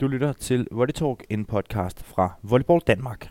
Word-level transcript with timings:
Du 0.00 0.08
lytter 0.08 0.32
til 0.32 0.68
Volley 0.70 0.92
Talk, 0.92 1.24
en 1.30 1.44
podcast 1.44 2.04
fra 2.04 2.30
Volleyball 2.42 2.80
Danmark. 2.86 3.30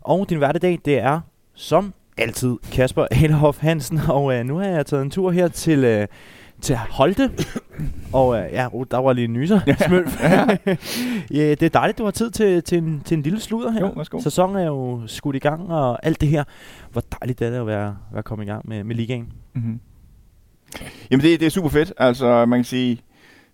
Og 0.00 0.30
din 0.30 0.38
hverdag, 0.38 0.78
det 0.84 0.98
er 0.98 1.20
som 1.54 1.94
altid 2.16 2.56
Kasper 2.72 3.06
Adelhoff 3.10 3.58
Hansen, 3.60 3.98
og 4.08 4.34
øh, 4.34 4.44
nu 4.44 4.56
har 4.56 4.66
jeg 4.66 4.86
taget 4.86 5.02
en 5.02 5.10
tur 5.10 5.30
her 5.30 5.48
til, 5.48 5.84
øh, 5.84 6.06
til 6.60 6.76
Holte. 6.76 7.30
og 8.12 8.36
øh, 8.36 8.52
ja, 8.52 8.68
der 8.90 8.96
var 8.96 9.12
lige 9.12 9.24
en 9.24 9.32
nyser. 9.32 9.60
Smølf. 9.86 10.22
ja, 11.38 11.50
det 11.50 11.62
er 11.62 11.68
dejligt, 11.68 11.98
du 11.98 12.04
har 12.04 12.10
tid 12.10 12.30
til, 12.30 12.62
til, 12.62 12.78
en, 12.78 13.02
til 13.04 13.16
en 13.16 13.22
lille 13.22 13.40
sludder 13.40 13.70
her. 13.70 13.80
Jo, 13.80 13.92
værsgo. 13.96 14.20
Sæsonen 14.20 14.56
er 14.56 14.66
jo 14.66 15.02
skudt 15.06 15.36
i 15.36 15.38
gang, 15.38 15.72
og 15.72 16.06
alt 16.06 16.20
det 16.20 16.28
her. 16.28 16.44
Hvor 16.92 17.02
dejligt 17.20 17.42
er 17.42 17.50
det 17.50 17.56
at 17.56 17.66
være, 17.66 17.96
være 18.12 18.22
kommet 18.22 18.44
i 18.44 18.48
gang 18.48 18.68
med, 18.68 18.84
med 18.84 18.96
ligaen. 18.96 19.32
Mm-hmm. 19.54 19.80
Jamen 21.10 21.24
det, 21.24 21.40
det 21.40 21.46
er 21.46 21.50
super 21.50 21.68
fedt. 21.68 21.92
Altså 21.96 22.46
man 22.46 22.58
kan 22.58 22.64
sige, 22.64 23.00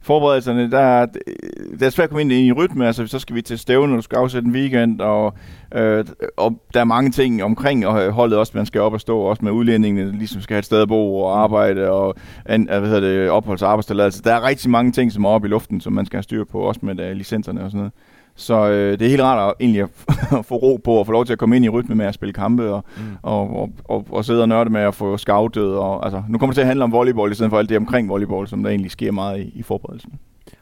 forberedelserne, 0.04 0.70
der, 0.70 0.78
er- 0.78 1.06
det 1.06 1.82
er 1.82 1.90
svært 1.90 2.04
at 2.04 2.10
komme 2.10 2.20
ind 2.22 2.32
i 2.32 2.48
en 2.48 2.52
rytme. 2.54 2.86
Altså 2.86 3.06
så 3.06 3.18
skal 3.18 3.36
vi 3.36 3.42
til 3.42 3.58
stævne, 3.58 3.92
og 3.92 3.96
du 3.96 4.02
skal 4.02 4.16
afsætte 4.16 4.46
en 4.48 4.54
weekend, 4.54 5.00
og, 5.00 5.34
øh, 5.74 6.04
og 6.36 6.58
der 6.74 6.80
er 6.80 6.84
mange 6.84 7.10
ting 7.10 7.44
omkring 7.44 7.86
og 7.86 8.12
holdet 8.12 8.38
også, 8.38 8.52
man 8.54 8.66
skal 8.66 8.80
op 8.80 8.92
og 8.92 9.00
stå, 9.00 9.18
også 9.18 9.44
med 9.44 9.52
udlændingene, 9.52 10.12
ligesom 10.12 10.40
skal 10.40 10.54
have 10.54 10.58
et 10.58 10.64
sted 10.64 10.82
at 10.82 10.88
bo 10.88 11.16
og 11.20 11.42
arbejde, 11.42 11.90
og 11.90 12.14
en, 12.50 12.66
hvad 12.68 12.80
hedder 12.80 13.00
det, 13.00 13.30
opholds- 13.30 13.62
og 13.62 13.70
arbejdstilladelse. 13.70 14.22
Der 14.22 14.34
er 14.34 14.46
rigtig 14.46 14.70
mange 14.70 14.92
ting, 14.92 15.12
som 15.12 15.24
er 15.24 15.28
oppe 15.28 15.48
i 15.48 15.50
luften, 15.50 15.80
som 15.80 15.92
man 15.92 16.06
skal 16.06 16.16
have 16.16 16.22
styr 16.22 16.44
på, 16.44 16.58
også 16.58 16.80
med 16.82 17.10
uh, 17.10 17.16
licenserne 17.16 17.64
og 17.64 17.70
sådan 17.70 17.78
noget. 17.78 17.92
Så 18.36 18.68
øh, 18.70 18.98
det 18.98 19.04
er 19.04 19.08
helt 19.08 19.22
rart 19.22 19.48
at, 19.48 19.54
egentlig 19.60 19.82
at, 19.82 19.88
få 20.48 20.54
ro 20.56 20.80
på 20.84 20.92
og 20.92 21.06
få 21.06 21.12
lov 21.12 21.24
til 21.24 21.32
at 21.32 21.38
komme 21.38 21.56
ind 21.56 21.64
i 21.64 21.68
rytme 21.68 21.94
med 21.94 22.06
at 22.06 22.14
spille 22.14 22.32
kampe 22.32 22.72
og, 22.72 22.84
Mm. 22.96 23.02
og, 23.22 23.50
og, 23.60 23.70
og, 23.84 24.06
og 24.10 24.24
sidde 24.24 24.42
og 24.42 24.48
nørde 24.48 24.70
med 24.70 24.80
at 24.80 24.94
få 24.94 25.16
scoutet. 25.16 25.76
Og, 25.76 26.04
altså, 26.04 26.22
nu 26.28 26.38
kommer 26.38 26.50
det 26.52 26.56
til 26.56 26.60
at 26.60 26.66
handle 26.66 26.84
om 26.84 26.92
volleyball 26.92 27.32
i 27.32 27.34
stedet 27.34 27.50
for 27.50 27.58
alt 27.58 27.68
det 27.68 27.76
omkring 27.76 28.08
volleyball, 28.08 28.48
som 28.48 28.62
der 28.62 28.70
egentlig 28.70 28.90
sker 28.90 29.12
meget 29.12 29.40
i, 29.40 29.52
i 29.54 29.62
forberedelsen. 29.62 30.12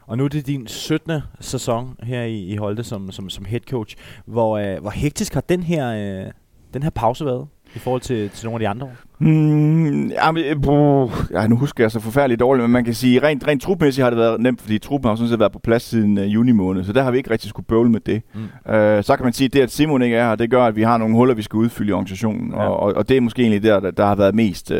Og 0.07 0.17
nu 0.17 0.23
er 0.23 0.27
det 0.27 0.47
din 0.47 0.67
17. 0.67 1.11
sæson 1.39 1.95
her 2.03 2.23
i, 2.23 2.39
i 2.45 2.55
Holte 2.55 2.83
som, 2.83 3.11
som, 3.11 3.29
som 3.29 3.45
head 3.45 3.61
coach. 3.69 3.95
Hvor, 4.25 4.57
øh, 4.57 4.81
hvor 4.81 4.89
hektisk 4.89 5.33
har 5.33 5.41
den 5.41 5.63
her, 5.63 6.23
øh, 6.25 6.31
den 6.73 6.83
her 6.83 6.89
pause 6.89 7.25
været 7.25 7.47
i 7.75 7.79
forhold 7.79 8.01
til, 8.01 8.29
til 8.29 8.45
nogle 8.45 8.55
af 8.55 8.59
de 8.59 8.67
andre 8.67 8.85
år? 8.85 8.93
Ja, 10.09 10.31
men, 10.31 10.43
øh, 10.43 10.61
bruh, 10.61 11.11
ja, 11.31 11.47
nu 11.47 11.55
husker 11.57 11.83
jeg 11.83 11.91
så 11.91 11.99
forfærdeligt 11.99 12.39
dårligt, 12.39 12.63
men 12.63 12.71
man 12.71 12.85
kan 12.85 12.93
sige, 12.93 13.19
rent, 13.23 13.47
rent 13.47 13.61
trupmæssigt 13.61 14.03
har 14.03 14.09
det 14.09 14.19
været 14.19 14.41
nemt, 14.41 14.61
fordi 14.61 14.77
truppen 14.77 15.09
har 15.09 15.15
sådan 15.15 15.29
set 15.29 15.39
været 15.39 15.51
på 15.51 15.59
plads 15.59 15.83
siden 15.83 16.17
uh, 16.17 16.33
juni 16.33 16.51
måned, 16.51 16.83
så 16.83 16.93
der 16.93 17.03
har 17.03 17.11
vi 17.11 17.17
ikke 17.17 17.31
rigtig 17.31 17.49
skulle 17.49 17.65
bøvle 17.65 17.89
med 17.91 17.99
det. 17.99 18.21
Mm. 18.33 18.41
Uh, 18.41 19.03
så 19.03 19.13
kan 19.17 19.23
man 19.23 19.33
sige, 19.33 19.45
at 19.45 19.53
det, 19.53 19.59
at 19.61 19.71
Simon 19.71 20.01
ikke 20.01 20.15
er 20.15 20.27
her, 20.27 20.35
det 20.35 20.49
gør, 20.51 20.63
at 20.65 20.75
vi 20.75 20.81
har 20.83 20.97
nogle 20.97 21.15
huller, 21.15 21.35
vi 21.35 21.41
skal 21.41 21.57
udfylde 21.57 21.89
i 21.89 21.93
organisationen, 21.93 22.51
Ja. 22.51 22.57
og, 22.57 22.79
og, 22.79 22.93
og 22.93 23.09
det 23.09 23.17
er 23.17 23.21
måske 23.21 23.41
egentlig 23.41 23.63
der, 23.63 23.79
der, 23.79 23.91
der 23.91 24.05
har 24.05 24.15
været 24.15 24.35
mest, 24.35 24.71
uh, 24.71 24.77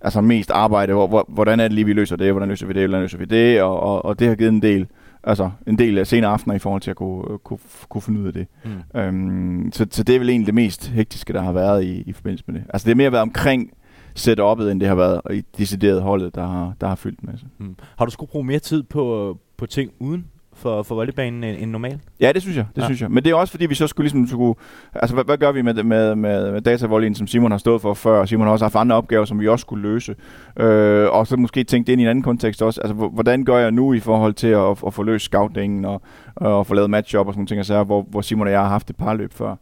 altså 0.00 0.20
mest 0.20 0.50
arbejde, 0.50 0.92
hvor, 0.92 1.06
hvor, 1.06 1.24
hvordan 1.28 1.60
er 1.60 1.64
det 1.64 1.72
lige, 1.72 1.84
vi 1.84 1.92
løser 1.92 2.16
det, 2.16 2.32
hvordan 2.32 2.48
løser 2.48 2.66
vi 2.66 2.72
det, 2.72 2.88
hvordan 2.88 3.02
løser 3.02 3.18
vi 3.18 3.24
det, 3.24 3.62
og, 3.62 3.80
og, 3.80 4.04
og 4.04 4.18
det 4.18 4.28
har 4.28 4.34
givet 4.34 4.52
en 4.52 4.62
del, 4.62 4.86
altså 5.24 5.50
en 5.66 5.78
del 5.78 5.98
af 5.98 6.06
senere 6.06 6.30
aftener 6.30 6.54
i 6.54 6.58
forhold 6.58 6.82
til 6.82 6.90
at 6.90 6.96
kunne, 6.96 7.32
øh, 7.32 7.38
kunne, 7.38 7.58
kunne 7.88 8.02
finde 8.02 8.20
ud 8.20 8.26
af 8.26 8.32
det. 8.32 8.46
Mm. 8.64 9.00
Øhm, 9.00 9.72
så, 9.72 9.86
så 9.90 10.02
det 10.02 10.14
er 10.14 10.18
vel 10.18 10.30
egentlig 10.30 10.46
det 10.46 10.54
mest 10.54 10.88
hektiske, 10.88 11.32
der 11.32 11.42
har 11.42 11.52
været 11.52 11.84
i, 11.84 12.02
i 12.06 12.12
forbindelse 12.12 12.44
med 12.46 12.54
det. 12.54 12.64
Altså 12.68 12.84
det 12.84 12.90
har 12.90 12.96
mere 12.96 13.12
været 13.12 13.22
omkring 13.22 13.70
setup'et, 14.18 14.62
end 14.62 14.80
det 14.80 14.88
har 14.88 14.94
været 14.94 15.20
i 15.30 15.42
decideret 15.58 16.02
holdet, 16.02 16.34
der 16.34 16.46
har, 16.46 16.74
der 16.80 16.88
har 16.88 16.94
fyldt 16.94 17.24
med 17.24 17.38
sig. 17.38 17.48
Mm. 17.58 17.76
Har 17.98 18.04
du 18.04 18.10
skulle 18.10 18.30
bruge 18.30 18.44
mere 18.44 18.58
tid 18.58 18.82
på, 18.82 19.36
på 19.56 19.66
ting 19.66 19.90
uden 19.98 20.26
for, 20.58 20.82
for 20.82 20.94
volleybanen 20.94 21.44
end, 21.44 21.56
end 21.60 21.70
normalt? 21.70 22.00
Ja, 22.20 22.32
det 22.32 22.42
synes 22.42 22.56
jeg. 22.56 22.64
Det 22.76 22.82
Ja. 22.82 22.86
synes 22.86 23.00
jeg. 23.00 23.10
Men 23.10 23.24
det 23.24 23.30
er 23.30 23.34
også 23.34 23.50
fordi, 23.50 23.66
vi 23.66 23.74
så 23.74 23.86
skulle 23.86 24.04
ligesom 24.04 24.26
skulle... 24.26 24.54
Altså, 24.94 25.14
hvad, 25.14 25.24
hvad 25.24 25.38
gør 25.38 25.52
vi 25.52 25.62
med, 25.62 25.74
med, 25.82 26.14
med, 26.14 26.52
med 26.52 26.60
datavollyen, 26.60 27.14
som 27.14 27.26
Simon 27.26 27.50
har 27.50 27.58
stået 27.58 27.82
for 27.82 27.94
før? 27.94 28.24
Simon 28.24 28.46
har 28.46 28.52
også 28.52 28.64
haft 28.64 28.76
andre 28.76 28.96
opgaver, 28.96 29.24
som 29.24 29.40
vi 29.40 29.48
også 29.48 29.60
skulle 29.62 29.82
løse. 29.82 30.14
Øh, 30.60 31.08
og 31.10 31.26
så 31.26 31.36
måske 31.36 31.64
tænke 31.64 31.86
det 31.86 31.92
ind 31.92 32.00
i 32.00 32.04
en 32.04 32.10
anden 32.10 32.22
kontekst 32.22 32.62
også. 32.62 32.80
Altså, 32.80 32.94
hvor- 32.94 33.08
hvordan 33.08 33.44
gør 33.44 33.58
jeg 33.58 33.70
nu 33.70 33.92
i 33.92 34.00
forhold 34.00 34.34
til 34.34 34.48
at, 34.48 34.76
at 34.86 34.94
få 34.94 35.02
løst 35.02 35.24
scoutingen 35.24 35.84
og, 35.84 36.02
og 36.36 36.66
få 36.66 36.74
lavet 36.74 36.90
match-up 36.90 37.26
og 37.26 37.32
sådan 37.32 37.38
nogle 37.38 37.46
ting, 37.48 37.66
sager, 37.66 37.84
hvor, 37.84 38.06
hvor 38.10 38.20
Simon 38.20 38.46
og 38.46 38.52
jeg 38.52 38.60
har 38.60 38.68
haft 38.68 38.90
et 38.90 38.96
par 38.96 39.14
løb 39.14 39.32
før. 39.32 39.56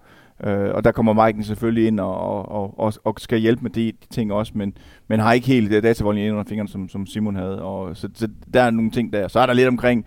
Øh, 0.44 0.70
og 0.74 0.84
der 0.84 0.92
kommer 0.92 1.26
Mike 1.26 1.44
selvfølgelig 1.44 1.86
ind 1.86 2.00
og, 2.00 2.18
og, 2.50 2.78
og, 2.78 2.92
og, 3.04 3.14
skal 3.18 3.38
hjælpe 3.38 3.62
med 3.62 3.70
de, 3.70 3.84
de 3.86 3.92
ting 4.10 4.32
også, 4.32 4.52
men, 4.54 4.74
men 5.08 5.20
har 5.20 5.32
ikke 5.32 5.46
helt 5.46 5.82
datavolden 5.82 6.22
ind 6.22 6.32
under 6.32 6.44
fingrene, 6.48 6.68
som, 6.68 6.88
som 6.88 7.06
Simon 7.06 7.36
havde. 7.36 7.62
Og, 7.62 7.96
så, 7.96 8.08
så 8.14 8.28
der 8.54 8.62
er 8.62 8.70
nogle 8.70 8.90
ting 8.90 9.12
der. 9.12 9.28
Så 9.28 9.40
er 9.40 9.46
der 9.46 9.52
lidt 9.52 9.68
omkring 9.68 10.04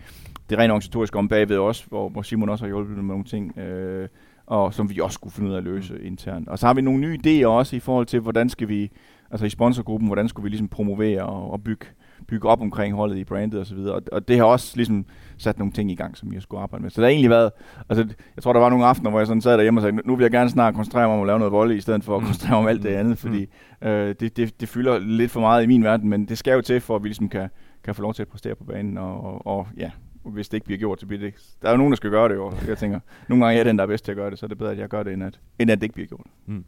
det 0.50 0.58
rent 0.58 0.72
organisatoriske 0.72 1.18
om 1.18 1.28
bagved 1.28 1.58
også, 1.58 1.86
hvor, 1.88 2.10
hvor 2.10 2.22
Simon 2.22 2.50
også 2.50 2.66
har 2.66 2.70
hjulpet 2.70 2.96
med 2.96 3.04
nogle 3.04 3.24
ting, 3.24 3.58
øh, 3.58 4.08
og 4.48 4.74
som 4.74 4.90
vi 4.90 5.00
også 5.00 5.14
skulle 5.14 5.34
finde 5.34 5.50
ud 5.50 5.54
af 5.54 5.58
at 5.58 5.64
løse 5.64 5.94
mm. 5.94 6.00
internt. 6.06 6.50
Og 6.50 6.60
så 6.60 6.68
har 6.68 6.74
vi 6.74 6.82
nogle 6.82 7.00
nye 7.00 7.20
idéer 7.26 7.46
også 7.46 7.76
i 7.76 7.80
forhold 7.80 8.06
til, 8.06 8.20
hvordan 8.20 8.50
skal 8.50 8.68
vi, 8.68 8.92
altså 9.32 9.46
i 9.46 9.50
sponsorgruppen, 9.50 10.08
hvordan 10.08 10.28
skulle 10.30 10.44
vi 10.44 10.50
ligesom 10.50 10.68
promovere 10.68 11.24
og, 11.24 11.52
og 11.52 11.64
bygge, 11.64 11.86
bygge 12.28 12.50
op 12.50 12.62
omkring 12.62 12.96
holdet 12.96 13.18
i 13.18 13.24
brandet 13.24 13.60
og 13.60 13.66
så 13.66 13.76
videre. 13.76 13.96
Og, 13.96 14.02
og 14.12 14.28
det 14.28 14.38
har 14.38 14.44
også 14.44 14.74
ligesom 14.76 15.06
sat 15.38 15.60
nogle 15.60 15.72
ting 15.74 15.92
i 15.92 15.96
gang, 15.96 16.18
som 16.18 16.32
vi 16.32 16.36
har 16.36 16.42
skulle 16.42 16.62
arbejde 16.62 16.84
med. 16.84 16.92
Så 16.92 17.02
der 17.02 17.08
har 17.08 17.12
egentlig 17.12 17.30
været, 17.30 17.52
altså 17.90 18.08
jeg 18.36 18.44
tror, 18.44 18.54
der 18.54 18.60
var 18.60 18.70
nogle 18.70 18.86
aftener, 18.86 19.10
hvor 19.10 19.20
jeg 19.20 19.28
sådan 19.28 19.42
sad 19.42 19.54
derhjemme 19.54 19.80
og 19.80 19.82
sagde, 19.82 20.02
nu 20.06 20.16
vil 20.16 20.24
jeg 20.24 20.32
gerne 20.32 20.50
snart 20.50 20.76
koncentrere 20.76 21.08
mig 21.08 21.16
om 21.16 21.22
at 21.22 21.28
lave 21.28 21.40
noget 21.40 21.52
volley, 21.52 21.76
i 21.76 21.82
stedet 21.82 22.04
for 22.04 22.16
at 22.16 22.22
Mm. 22.22 22.26
koncentrere 22.26 22.52
mig 22.52 22.60
om 22.60 22.68
alt 22.68 22.84
det 22.84 22.90
andet, 22.90 23.18
fordi 23.18 23.46
øh, 23.82 24.16
det, 24.20 24.38
det, 24.38 24.62
det 24.62 24.70
fylder 24.70 25.00
lidt 25.00 25.32
for 25.32 25.40
meget 25.40 25.64
i 25.64 25.68
min 25.68 25.84
verden, 25.84 26.10
men 26.10 26.26
det 26.26 26.38
skal 26.38 26.54
jo 26.54 26.62
til, 26.62 26.82
for 26.82 26.96
at 26.96 27.04
vi 27.04 27.08
ligesom 27.08 27.30
kan, 27.30 27.50
kan 27.84 27.96
få 27.96 28.02
lov 28.02 28.14
til 28.14 28.22
at 28.22 28.28
præstere 28.28 28.56
på 28.56 28.64
banen, 28.64 28.98
og, 28.98 29.24
og, 29.24 29.48
og 29.48 29.68
ja, 29.78 29.92
hvis 30.30 30.50
det 30.50 30.58
ikke 30.58 30.66
bliver 30.66 30.80
gjort, 30.80 31.00
så 31.00 31.06
bliver 31.06 31.20
det 31.20 31.28
ikke. 31.28 31.40
Der 31.62 31.68
er 31.68 31.72
jo 31.72 31.78
nogen, 31.78 31.92
der 31.92 31.96
skal 31.96 32.10
gøre 32.10 32.30
det, 32.30 32.36
jo. 32.36 32.54
jeg 32.68 32.78
tænker, 32.78 33.00
nogle 33.28 33.46
gange 33.46 33.54
er 33.54 33.58
jeg 33.58 33.66
den, 33.66 33.78
der 33.78 33.84
er 33.84 33.88
bedst 33.88 34.06
til 34.06 34.12
at 34.12 34.16
gøre 34.16 34.32
det, 34.32 34.40
så 34.40 34.46
er 34.46 34.48
det 34.48 34.58
bedre, 34.58 34.72
at 34.72 34.78
jeg 34.78 34.90
gør 34.90 35.04
det, 35.04 35.14
end 35.14 35.24
at, 35.24 35.40
end 35.60 35.72
at 35.72 35.78
det 35.78 35.84
ikke 35.84 35.94
bliver 35.94 36.08
gjort. 36.08 36.26
Mm. 36.46 36.66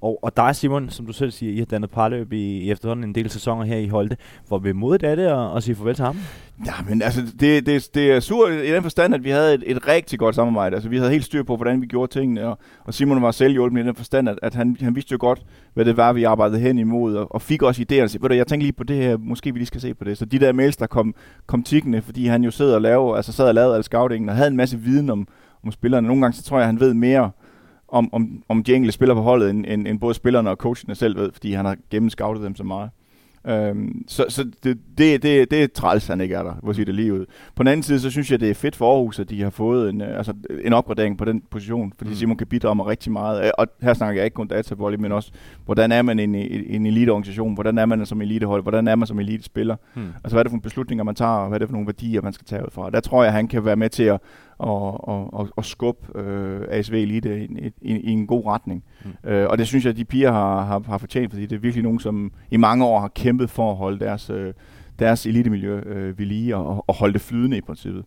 Og, 0.00 0.18
og 0.22 0.36
dig, 0.36 0.56
Simon, 0.56 0.90
som 0.90 1.06
du 1.06 1.12
selv 1.12 1.30
siger, 1.30 1.52
I 1.52 1.58
har 1.58 1.64
dannet 1.64 1.90
parløb 1.90 2.32
i, 2.32 2.58
i 2.58 2.70
efterhånden 2.70 3.04
en 3.04 3.14
del 3.14 3.30
sæsoner 3.30 3.64
her 3.64 3.76
i 3.76 3.88
Holte. 3.88 4.16
Hvor 4.48 4.58
vemodigt 4.58 5.02
er 5.02 5.14
det 5.14 5.22
at, 5.22 5.56
at 5.56 5.62
sige 5.62 5.74
farvel 5.74 5.94
til 5.94 6.04
ham? 6.04 6.16
Ja, 6.66 6.72
men 6.88 7.02
altså, 7.02 7.20
det, 7.40 7.66
det, 7.66 7.88
det 7.94 8.12
er 8.12 8.20
surt 8.20 8.52
i 8.52 8.72
den 8.72 8.82
forstand, 8.82 9.14
at 9.14 9.24
vi 9.24 9.30
havde 9.30 9.54
et, 9.54 9.62
et 9.66 9.88
rigtig 9.88 10.18
godt 10.18 10.34
samarbejde. 10.34 10.76
Altså, 10.76 10.88
vi 10.88 10.96
havde 10.98 11.10
helt 11.10 11.24
styr 11.24 11.42
på, 11.42 11.56
hvordan 11.56 11.80
vi 11.80 11.86
gjorde 11.86 12.12
tingene, 12.12 12.46
og, 12.46 12.58
og 12.84 12.94
Simon 12.94 13.22
var 13.22 13.30
selv 13.30 13.44
selvhjulpen 13.48 13.78
i 13.78 13.82
den 13.82 13.94
forstand, 13.94 14.28
at, 14.28 14.38
at 14.42 14.54
han, 14.54 14.76
han 14.80 14.94
vidste 14.94 15.12
jo 15.12 15.18
godt, 15.20 15.42
hvad 15.74 15.84
det 15.84 15.96
var, 15.96 16.12
vi 16.12 16.24
arbejdede 16.24 16.60
hen 16.60 16.78
imod, 16.78 17.16
og, 17.16 17.34
og 17.34 17.42
fik 17.42 17.62
også 17.62 17.82
idéer. 17.82 18.06
Så, 18.06 18.18
ved 18.20 18.28
du, 18.28 18.34
jeg 18.34 18.46
tænker 18.46 18.64
lige 18.64 18.72
på 18.72 18.84
det 18.84 18.96
her, 18.96 19.16
måske 19.16 19.52
vi 19.52 19.58
lige 19.58 19.66
skal 19.66 19.80
se 19.80 19.94
på 19.94 20.04
det. 20.04 20.18
Så 20.18 20.24
de 20.24 20.38
der 20.38 20.52
mails, 20.52 20.76
der 20.76 20.86
kom, 20.86 21.14
kom 21.46 21.62
tikkende, 21.62 22.02
fordi 22.02 22.26
han 22.26 22.44
jo 22.44 22.50
sidder 22.50 22.74
og 22.74 22.82
laver, 22.82 23.16
altså 23.16 23.32
sad 23.32 23.48
og 23.48 23.54
lavede 23.54 23.76
al 23.76 23.84
scoutingen, 23.84 24.28
og 24.28 24.36
havde 24.36 24.48
en 24.48 24.56
masse 24.56 24.78
viden 24.78 25.10
om, 25.10 25.28
om 25.64 25.72
spillerne. 25.72 26.06
Nogle 26.06 26.22
gange, 26.22 26.36
så 26.36 26.42
tror 26.42 26.58
jeg, 26.58 26.66
han 26.66 26.80
ved 26.80 26.94
mere 26.94 27.30
om, 27.88 28.08
om, 28.14 28.42
om 28.48 28.64
de 28.64 28.74
enkelte 28.74 28.92
spillere 28.92 29.16
på 29.16 29.22
holdet, 29.22 29.50
end, 29.50 29.64
end, 29.68 29.88
end 29.88 30.00
både 30.00 30.14
spillerne 30.14 30.50
og 30.50 30.56
coachene 30.56 30.94
selv 30.94 31.16
ved, 31.18 31.32
fordi 31.32 31.52
han 31.52 31.64
har 31.64 31.76
gennemscoutet 31.90 32.44
dem 32.44 32.56
så 32.56 32.64
meget. 32.64 32.90
Øhm, 33.48 34.04
så 34.08 34.24
så 34.28 34.44
det, 34.44 34.78
det, 34.98 35.22
det, 35.22 35.50
det 35.50 35.62
er 35.62 35.66
træls, 35.74 36.06
han 36.06 36.20
ikke 36.20 36.34
er 36.34 36.42
der, 36.42 36.52
hvor 36.62 36.72
sige 36.72 36.84
det 36.84 36.94
lige 36.94 37.14
ud. 37.14 37.26
På 37.56 37.62
den 37.62 37.68
anden 37.68 37.82
side, 37.82 38.00
så 38.00 38.10
synes 38.10 38.30
jeg, 38.30 38.40
det 38.40 38.50
er 38.50 38.54
fedt 38.54 38.76
for 38.76 38.94
Aarhus, 38.94 39.18
at 39.18 39.30
de 39.30 39.42
har 39.42 39.50
fået 39.50 39.90
en, 39.90 40.00
øh, 40.00 40.16
altså, 40.18 40.32
en 40.64 40.72
opgradering 40.72 41.18
på 41.18 41.24
den 41.24 41.42
position, 41.50 41.92
fordi 41.98 42.08
Mm. 42.08 42.12
mm. 42.12 42.16
Simon 42.16 42.36
kan 42.36 42.46
bidrage 42.46 42.74
med 42.74 42.84
rigtig 42.84 43.12
meget. 43.12 43.44
Øh, 43.44 43.50
Og 43.58 43.66
her 43.82 43.94
snakker 43.94 44.20
jeg 44.20 44.24
ikke 44.24 44.34
kun 44.34 44.48
datavolley, 44.48 44.98
men 44.98 45.12
også, 45.12 45.30
hvordan 45.64 45.92
er 45.92 46.02
man 46.02 46.18
en, 46.18 46.34
en, 46.34 46.86
eliteorganisation, 46.86 47.54
hvordan 47.54 47.78
er 47.78 47.86
man 47.86 48.06
som 48.06 48.20
elitehold, 48.22 48.62
hvordan 48.62 48.88
er 48.88 48.94
man 48.94 49.06
som 49.06 49.18
elitespiller, 49.18 49.76
Hmm. 49.94 50.04
altså 50.24 50.34
hvad 50.34 50.38
er 50.38 50.42
det 50.42 50.50
for 50.50 50.54
nogle 50.54 50.62
beslutninger, 50.62 51.04
man 51.04 51.14
tager, 51.14 51.30
og 51.30 51.48
hvad 51.48 51.56
er 51.56 51.58
det 51.58 51.68
for 51.68 51.72
nogle 51.72 51.86
værdier, 51.86 52.22
man 52.22 52.32
skal 52.32 52.46
tage 52.46 52.62
ud 52.62 52.70
fra. 52.72 52.90
Der 52.90 53.00
tror 53.00 53.24
jeg, 53.24 53.32
han 53.32 53.48
kan 53.48 53.64
være 53.64 53.76
med 53.76 53.88
til 53.90 54.02
at, 54.02 54.20
at, 54.60 54.68
at, 55.08 55.40
at, 55.40 55.46
at 55.58 55.64
skubbe 55.64 56.18
øh, 56.18 56.66
ASV 56.70 56.94
Elite 56.94 57.44
i, 57.44 57.44
i, 57.44 57.72
i, 57.82 58.00
i 58.00 58.10
en 58.10 58.26
god 58.26 58.46
retning. 58.46 58.84
Mm. 59.04 59.30
Øh, 59.30 59.48
og 59.48 59.58
det 59.58 59.66
synes 59.66 59.84
jeg, 59.84 59.90
at 59.90 59.96
de 59.96 60.04
piger 60.04 60.32
har, 60.32 60.64
har, 60.64 60.82
har 60.86 60.98
fortjent, 60.98 61.32
fordi 61.32 61.46
det 61.46 61.56
er 61.56 61.60
virkelig 61.60 61.82
nogen, 61.82 62.00
som 62.00 62.32
i 62.50 62.56
mange 62.56 62.84
år 62.84 63.00
har 63.00 63.08
kæmpet 63.08 63.50
for 63.50 63.70
at 63.70 63.76
holde 63.76 63.98
deres, 64.04 64.30
øh, 64.30 64.54
deres 64.98 65.26
elitemiljø 65.26 65.80
øh, 65.80 66.18
ved 66.18 66.26
lige 66.26 66.56
og, 66.56 66.84
og 66.86 66.94
holde 66.94 67.12
det 67.12 67.20
flydende 67.20 67.56
i 67.56 67.60
princippet. 67.60 68.04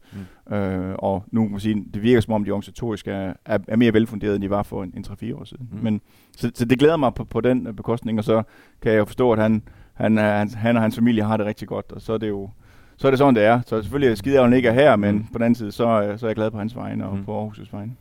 Mm. 0.50 0.56
Øh, 0.56 0.96
og 1.00 1.24
nu 1.32 1.42
kan 1.42 1.52
man 1.52 1.60
sige, 1.60 1.86
det 1.94 2.02
virker 2.02 2.22
som 2.22 2.34
om, 2.34 2.44
de 2.44 2.52
organisatoriske 2.52 3.12
er, 3.12 3.34
er, 3.46 3.58
er 3.68 3.76
mere 3.76 3.94
velfunderede, 3.94 4.36
end 4.36 4.44
de 4.44 4.50
var 4.50 4.64
for 4.64 4.84
en, 4.84 4.94
en 4.98 5.06
3-4 5.08 5.36
år 5.36 5.44
siden. 5.44 5.70
Mm. 5.72 5.80
Men, 5.84 6.02
så, 6.38 6.52
så 6.54 6.66
det 6.66 6.80
glæder 6.80 6.98
mig 6.98 7.14
på, 7.14 7.24
på 7.24 7.42
den 7.42 7.68
øh, 7.68 7.74
bekostning, 7.74 8.18
og 8.18 8.24
så 8.24 8.44
kan 8.82 8.92
jeg 8.92 9.00
jo 9.00 9.06
forstå, 9.06 9.32
at 9.32 9.40
han, 9.40 9.64
han, 9.94 10.18
han, 10.18 10.50
han 10.50 10.76
og 10.76 10.82
hans 10.82 10.96
familie 10.96 11.24
har 11.24 11.38
det 11.38 11.46
rigtig 11.46 11.68
godt, 11.68 11.92
og 11.92 12.02
så 12.02 12.14
er 12.14 12.18
det 12.18 12.30
jo 12.30 12.50
så 12.98 13.08
er 13.08 13.12
det 13.12 13.18
sådan, 13.18 13.36
det 13.36 13.44
er. 13.44 13.62
Så 13.66 13.82
selvfølgelig 13.82 14.12
er 14.12 14.16
skide, 14.16 14.38
at 14.38 14.44
han 14.44 14.54
ikke 14.54 14.70
er 14.70 14.74
her, 14.74 14.96
men 14.96 15.16
Mm. 15.16 15.24
på 15.24 15.38
den 15.38 15.42
anden 15.42 15.56
side, 15.56 15.72
så, 15.72 15.88
er- 15.88 16.18
så 16.18 16.26
er 16.26 16.30
jeg 16.30 16.36
glad 16.36 16.52
på 16.52 16.58
hans 16.58 16.76
vegne 16.76 17.06
og 17.08 17.18
Mm. 17.18 17.26
på 17.26 17.46
Aarhus' 17.48 17.68
vegne. 17.72 17.92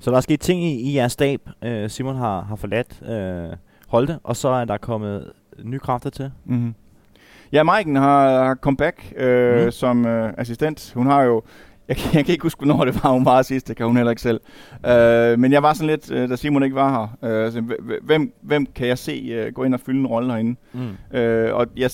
Så 0.00 0.10
der 0.10 0.16
er 0.16 0.20
sket 0.20 0.40
ting 0.40 0.64
i, 0.64 0.80
i 0.90 0.96
jeres 0.96 1.12
stab. 1.12 1.40
Øh, 1.64 1.90
Simon 1.90 2.16
har, 2.16 2.40
har 2.42 2.56
forladt 2.56 3.02
øh, 3.10 3.56
Holte, 3.88 4.18
og 4.24 4.36
så 4.36 4.48
er 4.48 4.64
der 4.64 4.76
kommet 4.76 5.30
nye 5.64 5.78
kræfter 5.78 6.10
til. 6.10 6.30
Mm-hmm. 6.44 6.74
Ja, 7.52 7.62
Maiken 7.62 7.96
har, 7.96 8.44
har 8.44 8.54
comeback 8.54 9.12
øh, 9.16 9.64
mm. 9.64 9.70
som 9.70 10.06
øh, 10.06 10.32
assistent. 10.38 10.92
Hun 10.96 11.06
har 11.06 11.22
jo 11.22 11.42
Jeg, 11.88 11.96
kan- 11.96 12.14
jeg 12.14 12.24
kan 12.24 12.32
ikke 12.32 12.42
huske, 12.42 12.64
hvornår 12.64 12.84
det 12.84 13.04
var, 13.04 13.10
hun 13.12 13.24
var 13.24 13.42
sidst. 13.42 13.68
Det 13.68 13.76
kan 13.76 13.86
hun 13.86 13.96
heller 13.96 14.10
ikke 14.10 14.22
selv. 14.22 14.40
Øh, 14.86 15.38
men 15.38 15.52
jeg 15.52 15.62
var 15.62 15.72
sådan 15.72 15.86
lidt, 15.86 16.10
øh, 16.12 16.28
da 16.30 16.36
Simon 16.36 16.62
ikke 16.62 16.76
var 16.76 17.08
her. 17.22 17.30
Øh, 17.46 17.52
så, 17.52 17.60
hv- 17.60 18.04
hvem, 18.06 18.32
hvem 18.42 18.66
kan 18.74 18.86
jeg 18.86 18.98
se 18.98 19.12
øh, 19.32 19.52
gå 19.52 19.64
ind 19.64 19.74
og 19.74 19.80
fylde 19.80 20.00
en 20.00 20.06
rolle 20.06 20.30
herinde? 20.32 20.56
Mm. 20.72 21.18
Øh, 21.18 21.54
og 21.54 21.66
jeg, 21.76 21.90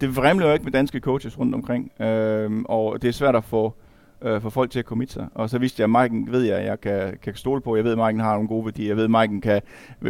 det 0.00 0.14
fremler 0.14 0.46
jo 0.46 0.52
ikke 0.52 0.64
med 0.64 0.72
danske 0.72 1.00
coaches 1.00 1.38
rundt 1.38 1.54
omkring. 1.54 1.92
Øh, 2.02 2.50
og 2.64 3.02
det 3.02 3.08
er 3.08 3.12
svært 3.12 3.36
at 3.36 3.44
få, 3.44 3.74
øh, 4.22 4.40
for 4.40 4.50
folk 4.50 4.70
til 4.70 4.78
at 4.78 4.84
komme 4.84 5.06
sig. 5.06 5.26
Og 5.34 5.50
så 5.50 5.58
vidste 5.58 5.80
jeg, 5.80 5.84
at 5.84 5.90
Maiken 5.90 6.32
ved 6.32 6.42
jeg, 6.42 6.56
at 6.58 6.66
jeg 6.66 6.80
kan, 6.80 7.18
kan 7.22 7.34
stole 7.34 7.60
på. 7.60 7.76
Jeg 7.76 7.84
ved, 7.84 7.92
at 7.92 7.98
Maiken 7.98 8.20
har 8.20 8.32
nogle 8.32 8.48
gode 8.48 8.64
værdier. 8.64 8.86
Jeg 8.86 8.96
ved, 8.96 9.04
at 9.04 9.10
Maiken 9.10 9.40
kan, 9.40 9.60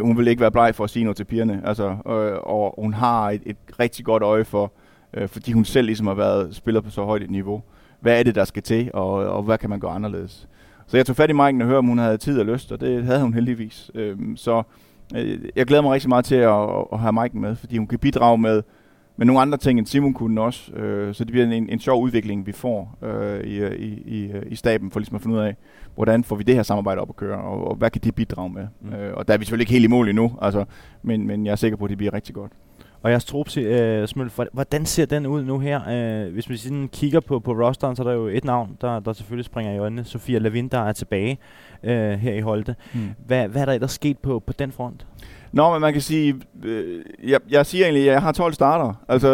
hun 0.01 0.19
vil 0.19 0.29
ikke 0.29 0.41
være 0.41 0.51
bleg 0.53 0.75
for 0.75 0.85
at 0.85 0.91
sige 0.91 1.05
noget 1.05 1.17
til 1.17 1.25
pigerne. 1.25 1.63
Altså, 1.65 1.89
øh, 1.89 2.37
og 2.43 2.75
hun 2.79 2.95
har 2.95 3.31
et, 3.31 3.43
et 3.47 3.57
rigtig 3.81 4.05
godt 4.05 4.23
øje 4.23 4.45
for, 4.45 4.73
øh, 5.15 5.29
fordi 5.29 5.53
hun 5.53 5.65
selv 5.65 5.87
ligesom 5.87 6.07
har 6.07 6.15
været 6.15 6.57
spiller 6.57 6.81
på 6.81 6.91
så 6.91 7.05
højt 7.05 7.23
et 7.23 7.31
niveau. 7.31 7.63
Hvad 8.05 8.19
er 8.19 8.23
det, 8.23 8.35
der 8.35 8.45
skal 8.45 8.63
til, 8.63 8.91
og, 8.95 9.13
og 9.13 9.43
hvad 9.43 9.59
kan 9.59 9.71
man 9.71 9.81
gøre 9.81 9.91
anderledes? 9.91 10.49
Så 10.87 10.97
jeg 10.97 11.07
tog 11.07 11.17
fat 11.17 11.31
i 11.31 11.33
Maiken 11.33 11.61
og 11.61 11.67
hørte, 11.67 11.79
om 11.79 11.87
hun 11.87 11.99
havde 11.99 12.17
tid 12.17 12.41
og 12.41 12.47
lyst, 12.47 12.73
og 12.73 12.81
det 12.81 13.05
havde 13.05 13.21
hun 13.21 13.35
heldigvis. 13.35 13.91
Øh, 13.95 14.17
så 14.37 14.63
øh, 15.17 15.39
jeg 15.57 15.67
glæder 15.67 15.83
mig 15.83 15.93
rigtig 15.93 16.09
meget 16.09 16.25
til 16.25 16.35
at, 16.35 16.69
at 16.93 16.99
have 16.99 17.13
Maiken 17.13 17.41
med, 17.41 17.57
fordi 17.57 17.79
hun 17.79 17.87
kan 17.87 17.99
bidrage 17.99 18.39
med 18.39 18.63
men 19.17 19.27
nogle 19.27 19.43
andre 19.43 19.59
ting 19.59 19.79
end 19.79 19.87
Simon 19.87 20.15
kunne 20.15 20.41
også. 20.41 20.73
Øh, 20.73 21.15
så 21.15 21.25
det 21.25 21.33
bliver 21.33 21.47
en, 21.47 21.69
en 21.69 21.81
sjov 21.81 22.03
udvikling, 22.03 22.47
vi 22.47 22.53
får 22.53 22.99
øh, 23.03 23.41
i, 23.41 23.67
i, 23.67 24.03
i, 24.07 24.33
i 24.47 24.55
staben, 24.55 24.91
for 24.91 25.01
ligesom 25.01 25.17
at 25.17 25.23
finde 25.23 25.37
ud 25.37 25.41
af, 25.41 25.57
hvordan 25.95 26.25
får 26.25 26.37
vi 26.37 26.43
det 26.43 26.55
her 26.55 26.63
samarbejde 26.63 27.01
op 27.01 27.09
at 27.09 27.17
køre, 27.17 27.39
og, 27.39 27.69
og 27.69 27.77
hvad 27.77 27.91
kan 27.91 28.03
det 28.05 28.15
bidrage 28.15 28.51
med. 28.51 28.67
Mm. 28.81 28.93
Øh, 28.93 29.15
og 29.15 29.29
der 29.29 29.35
er 29.35 29.39
vi 29.39 29.45
selvfølgelig 29.45 29.63
ikke 29.63 29.73
helt 29.73 29.85
i 29.85 29.89
mål 29.89 30.09
endnu, 30.09 30.33
altså, 30.43 30.65
men, 31.03 31.27
men 31.27 31.47
jeg 31.47 31.53
er 31.53 31.57
sikker 31.57 31.77
på, 31.77 31.85
at 31.85 31.89
det 31.89 31.99
bliver 31.99 32.15
rigtig 32.15 32.35
godt. 32.35 32.53
Og 33.05 33.11
jeres 33.11 33.25
trup, 33.25 33.57
øh, 33.57 34.09
Smøl, 34.09 34.31
hvordan 34.53 34.87
ser 34.87 35.07
den 35.07 35.27
ud 35.27 35.45
nu 35.45 35.59
her? 35.59 35.81
Øh, 35.89 36.33
hvis 36.33 36.49
man 36.49 36.59
sådan 36.59 36.89
kigger 36.89 37.21
på, 37.21 37.41
på 37.41 37.53
rosteren, 37.53 37.97
så 37.97 38.03
er 38.03 38.07
der 38.07 38.15
jo 38.15 38.27
et 38.27 38.45
navn, 38.45 38.77
der, 38.81 39.01
der 39.01 39.13
selvfølgelig 39.13 39.45
springer 39.45 39.73
i 39.73 39.79
øjnene. 39.79 40.05
Sofia 40.05 40.39
Lavin, 40.39 40.69
der 40.69 40.79
er 40.79 40.93
tilbage 40.93 41.39
øh, 41.83 42.13
her 42.13 42.33
i 42.33 42.41
Holte. 42.41 42.77
Mm. 42.95 43.01
Hvad, 43.27 43.49
hvad 43.49 43.61
er 43.61 43.67
der 43.67 43.73
ellers 43.73 43.93
sket 43.93 44.19
på, 44.19 44.43
på 44.47 44.53
den 44.53 44.73
front? 44.73 45.07
Nå, 45.53 45.73
men 45.73 45.81
man 45.81 45.93
kan 45.93 46.03
sige, 46.03 46.35
øh, 46.65 47.05
jeg, 47.25 47.41
jeg 47.51 47.67
siger 47.67 47.85
egentlig, 47.85 48.03
at 48.03 48.13
jeg 48.13 48.23
har 48.23 48.33
12 48.33 48.53
starter. 48.53 49.05
Altså, 49.09 49.29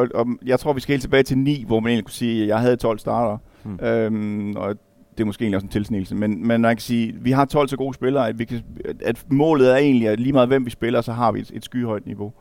og, 0.00 0.20
og 0.20 0.26
jeg 0.44 0.60
tror, 0.60 0.72
vi 0.72 0.80
skal 0.80 0.92
helt 0.92 1.02
tilbage 1.02 1.22
til 1.22 1.38
9, 1.38 1.64
hvor 1.66 1.80
man 1.80 1.90
egentlig 1.90 2.04
kunne 2.04 2.12
sige, 2.12 2.42
at 2.42 2.48
jeg 2.48 2.58
havde 2.58 2.76
12 2.76 2.98
starter. 2.98 3.38
Hmm. 3.62 3.86
Øhm, 3.86 4.56
og 4.56 4.76
det 5.12 5.20
er 5.20 5.24
måske 5.24 5.42
egentlig 5.42 5.56
også 5.56 5.66
en 5.66 5.72
tilsnigelse, 5.72 6.14
men, 6.14 6.46
men 6.46 6.60
man 6.60 6.76
kan 6.76 6.82
sige, 6.82 7.14
vi 7.20 7.30
har 7.30 7.44
12 7.44 7.68
så 7.68 7.76
gode 7.76 7.94
spillere, 7.94 8.28
at, 8.28 8.38
vi 8.38 8.44
kan, 8.44 8.62
at 9.02 9.24
målet 9.30 9.72
er 9.72 9.76
egentlig, 9.76 10.08
at 10.08 10.20
lige 10.20 10.32
meget 10.32 10.48
hvem 10.48 10.64
vi 10.64 10.70
spiller, 10.70 11.00
så 11.00 11.12
har 11.12 11.32
vi 11.32 11.40
et, 11.40 11.50
et 11.54 11.64
skyhøjt 11.64 12.06
niveau. 12.06 12.32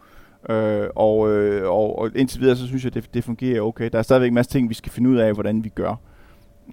Øh, 0.50 0.88
og, 0.95 1.31
øh, 1.31 1.69
og, 1.69 2.00
og 2.00 2.12
indtil 2.15 2.42
videre, 2.42 2.56
så 2.56 2.68
synes 2.68 2.83
jeg, 2.83 2.94
det, 2.94 3.13
det 3.13 3.24
fungerer 3.24 3.62
okay. 3.62 3.89
Der 3.92 3.97
er 3.97 4.03
stadigvæk 4.03 4.27
en 4.27 4.33
masse 4.33 4.51
ting, 4.51 4.69
vi 4.69 4.74
skal 4.74 4.92
finde 4.92 5.09
ud 5.09 5.18
af, 5.18 5.33
hvordan 5.33 5.63
vi 5.63 5.69
gør. 5.69 5.95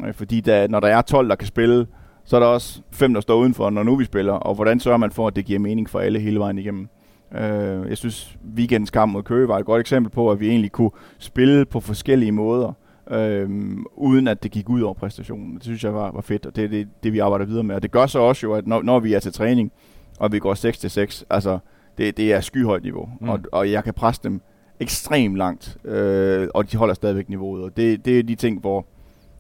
Øh, 0.07 0.15
fordi 0.15 0.41
der, 0.41 0.69
når 0.69 0.81
der 0.81 0.89
er 0.89 1.03
12, 1.03 1.29
der 1.29 1.35
kan 1.35 1.49
spille, 1.49 1.87
så 2.25 2.37
er 2.37 2.41
der 2.41 2.47
også 2.47 2.81
fem, 2.91 3.15
der 3.15 3.21
står 3.21 3.35
udenfor, 3.37 3.71
når 3.71 3.83
nu 3.83 3.97
vi 3.97 4.05
spiller, 4.05 4.33
og 4.33 4.55
hvordan 4.55 4.81
sørger 4.81 4.99
man 4.99 5.11
for, 5.11 5.27
at 5.27 5.37
det 5.37 5.45
giver 5.45 5.59
mening 5.59 5.91
for 5.91 6.01
alle 6.01 6.21
hele 6.21 6.39
vejen 6.39 6.59
igennem. 6.59 6.89
Øh, 7.35 7.89
jeg 7.89 7.99
synes, 7.99 8.37
weekendens 8.57 8.91
kamp 8.91 9.13
mod 9.13 9.23
Køge 9.23 9.49
var 9.49 9.59
et 9.59 9.65
godt 9.65 9.81
eksempel 9.81 10.13
på, 10.13 10.31
at 10.31 10.41
vi 10.41 10.49
egentlig 10.49 10.73
kunne 10.73 10.91
spille 11.19 11.65
på 11.65 11.81
forskellige 11.81 12.33
måder, 12.33 12.73
øh, 13.11 13.51
uden 13.97 14.29
at 14.29 14.43
det 14.43 14.51
gik 14.51 14.69
ud 14.69 14.81
over 14.81 14.95
præstationen. 14.95 15.55
Det 15.55 15.65
synes 15.65 15.85
jeg 15.85 15.95
var, 15.95 16.11
var 16.11 16.21
fedt, 16.21 16.47
og 16.47 16.57
det 16.57 16.65
er 16.65 16.69
det, 16.69 16.89
det, 17.03 17.13
vi 17.13 17.19
arbejder 17.19 17.47
videre 17.47 17.65
med. 17.65 17.75
Og 17.75 17.83
det 17.83 17.91
gør 17.91 18.07
så 18.07 18.19
også 18.19 18.47
jo, 18.47 18.55
at 18.55 18.67
når, 18.67 18.83
når 18.83 19.01
vi 19.01 19.15
er 19.15 19.21
til 19.21 19.33
træning, 19.33 19.73
og 20.19 20.33
vi 20.33 20.39
går 20.39 20.55
6 20.55 20.79
til 20.79 20.91
6, 20.91 21.25
altså 21.31 21.59
det, 21.99 22.17
det 22.17 22.33
er 22.33 22.41
skyhøjt 22.41 22.83
niveau, 22.83 23.09
mm. 23.21 23.29
og, 23.29 23.41
og 23.53 23.71
jeg 23.71 23.85
kan 23.85 23.95
presse 23.95 24.23
dem 24.25 24.41
ekstremt 24.81 25.37
langt, 25.37 25.77
øh, 25.85 26.49
og 26.55 26.73
de 26.73 26.77
holder 26.77 26.95
stadigvæk 26.95 27.29
niveauet. 27.29 27.65
Og 27.65 27.77
det, 27.77 28.05
det 28.05 28.19
er 28.19 28.23
de 28.23 28.35
ting, 28.35 28.61
hvor, 28.61 28.87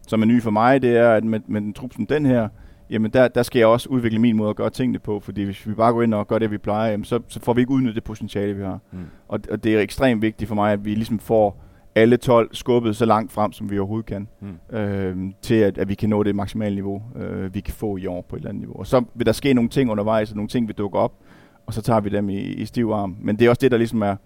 som 0.06 0.22
er 0.22 0.26
nye 0.26 0.40
for 0.40 0.50
mig, 0.50 0.82
det 0.82 0.96
er, 0.96 1.10
at 1.10 1.24
med, 1.24 1.40
med 1.46 1.60
en 1.60 1.72
trup 1.72 1.92
som 1.92 2.06
den 2.06 2.26
her, 2.26 2.48
jamen 2.90 3.10
der, 3.10 3.28
der 3.28 3.42
skal 3.42 3.58
jeg 3.58 3.68
også 3.68 3.88
udvikle 3.88 4.18
min 4.18 4.36
måde 4.36 4.50
at 4.50 4.56
gøre 4.56 4.70
tingene 4.70 4.98
på, 4.98 5.20
fordi 5.20 5.42
hvis 5.42 5.68
vi 5.68 5.74
bare 5.74 5.92
går 5.92 6.02
ind 6.02 6.14
og 6.14 6.28
gør 6.28 6.38
det, 6.38 6.50
vi 6.50 6.58
plejer, 6.58 6.90
jamen 6.90 7.04
så, 7.04 7.20
så 7.28 7.40
får 7.40 7.52
vi 7.52 7.60
ikke 7.60 7.72
udnyttet 7.72 7.94
det 7.94 8.04
potentiale, 8.04 8.54
vi 8.54 8.62
har. 8.62 8.80
Mm. 8.92 8.98
Og, 9.28 9.40
og 9.50 9.64
det 9.64 9.74
er 9.74 9.80
ekstremt 9.80 10.22
vigtigt 10.22 10.48
for 10.48 10.54
mig, 10.54 10.72
at 10.72 10.84
vi 10.84 10.94
ligesom 10.94 11.18
får 11.18 11.62
alle 11.94 12.16
12 12.16 12.54
skubbet 12.54 12.96
så 12.96 13.04
langt 13.04 13.32
frem, 13.32 13.52
som 13.52 13.70
vi 13.70 13.78
overhovedet 13.78 14.06
kan, 14.06 14.28
mm. 14.40 14.76
øh, 14.76 15.16
til 15.42 15.54
at, 15.54 15.78
at 15.78 15.88
vi 15.88 15.94
kan 15.94 16.08
nå 16.08 16.22
det 16.22 16.34
maksimale 16.34 16.74
niveau, 16.74 17.02
øh, 17.16 17.54
vi 17.54 17.60
kan 17.60 17.74
få 17.74 17.96
i 17.96 18.06
år 18.06 18.26
på 18.28 18.36
et 18.36 18.40
eller 18.40 18.48
andet 18.48 18.60
niveau. 18.60 18.78
Og 18.78 18.86
så 18.86 19.04
vil 19.14 19.26
der 19.26 19.32
ske 19.32 19.54
nogle 19.54 19.70
ting 19.70 19.90
undervejs, 19.90 20.30
og 20.30 20.36
nogle 20.36 20.48
ting 20.48 20.68
vil 20.68 20.76
dukke 20.76 20.98
op, 20.98 21.12
og 21.66 21.74
så 21.74 21.82
tager 21.82 22.00
vi 22.00 22.08
dem 22.08 22.28
i, 22.28 22.40
i 22.40 22.64
stiv 22.64 22.90
arm. 22.90 23.16
Men 23.20 23.38
det 23.38 23.44
er 23.44 23.48
også 23.48 23.60
det, 23.60 23.70
der 23.70 23.76
ligesom 23.76 24.02
er, 24.02 24.16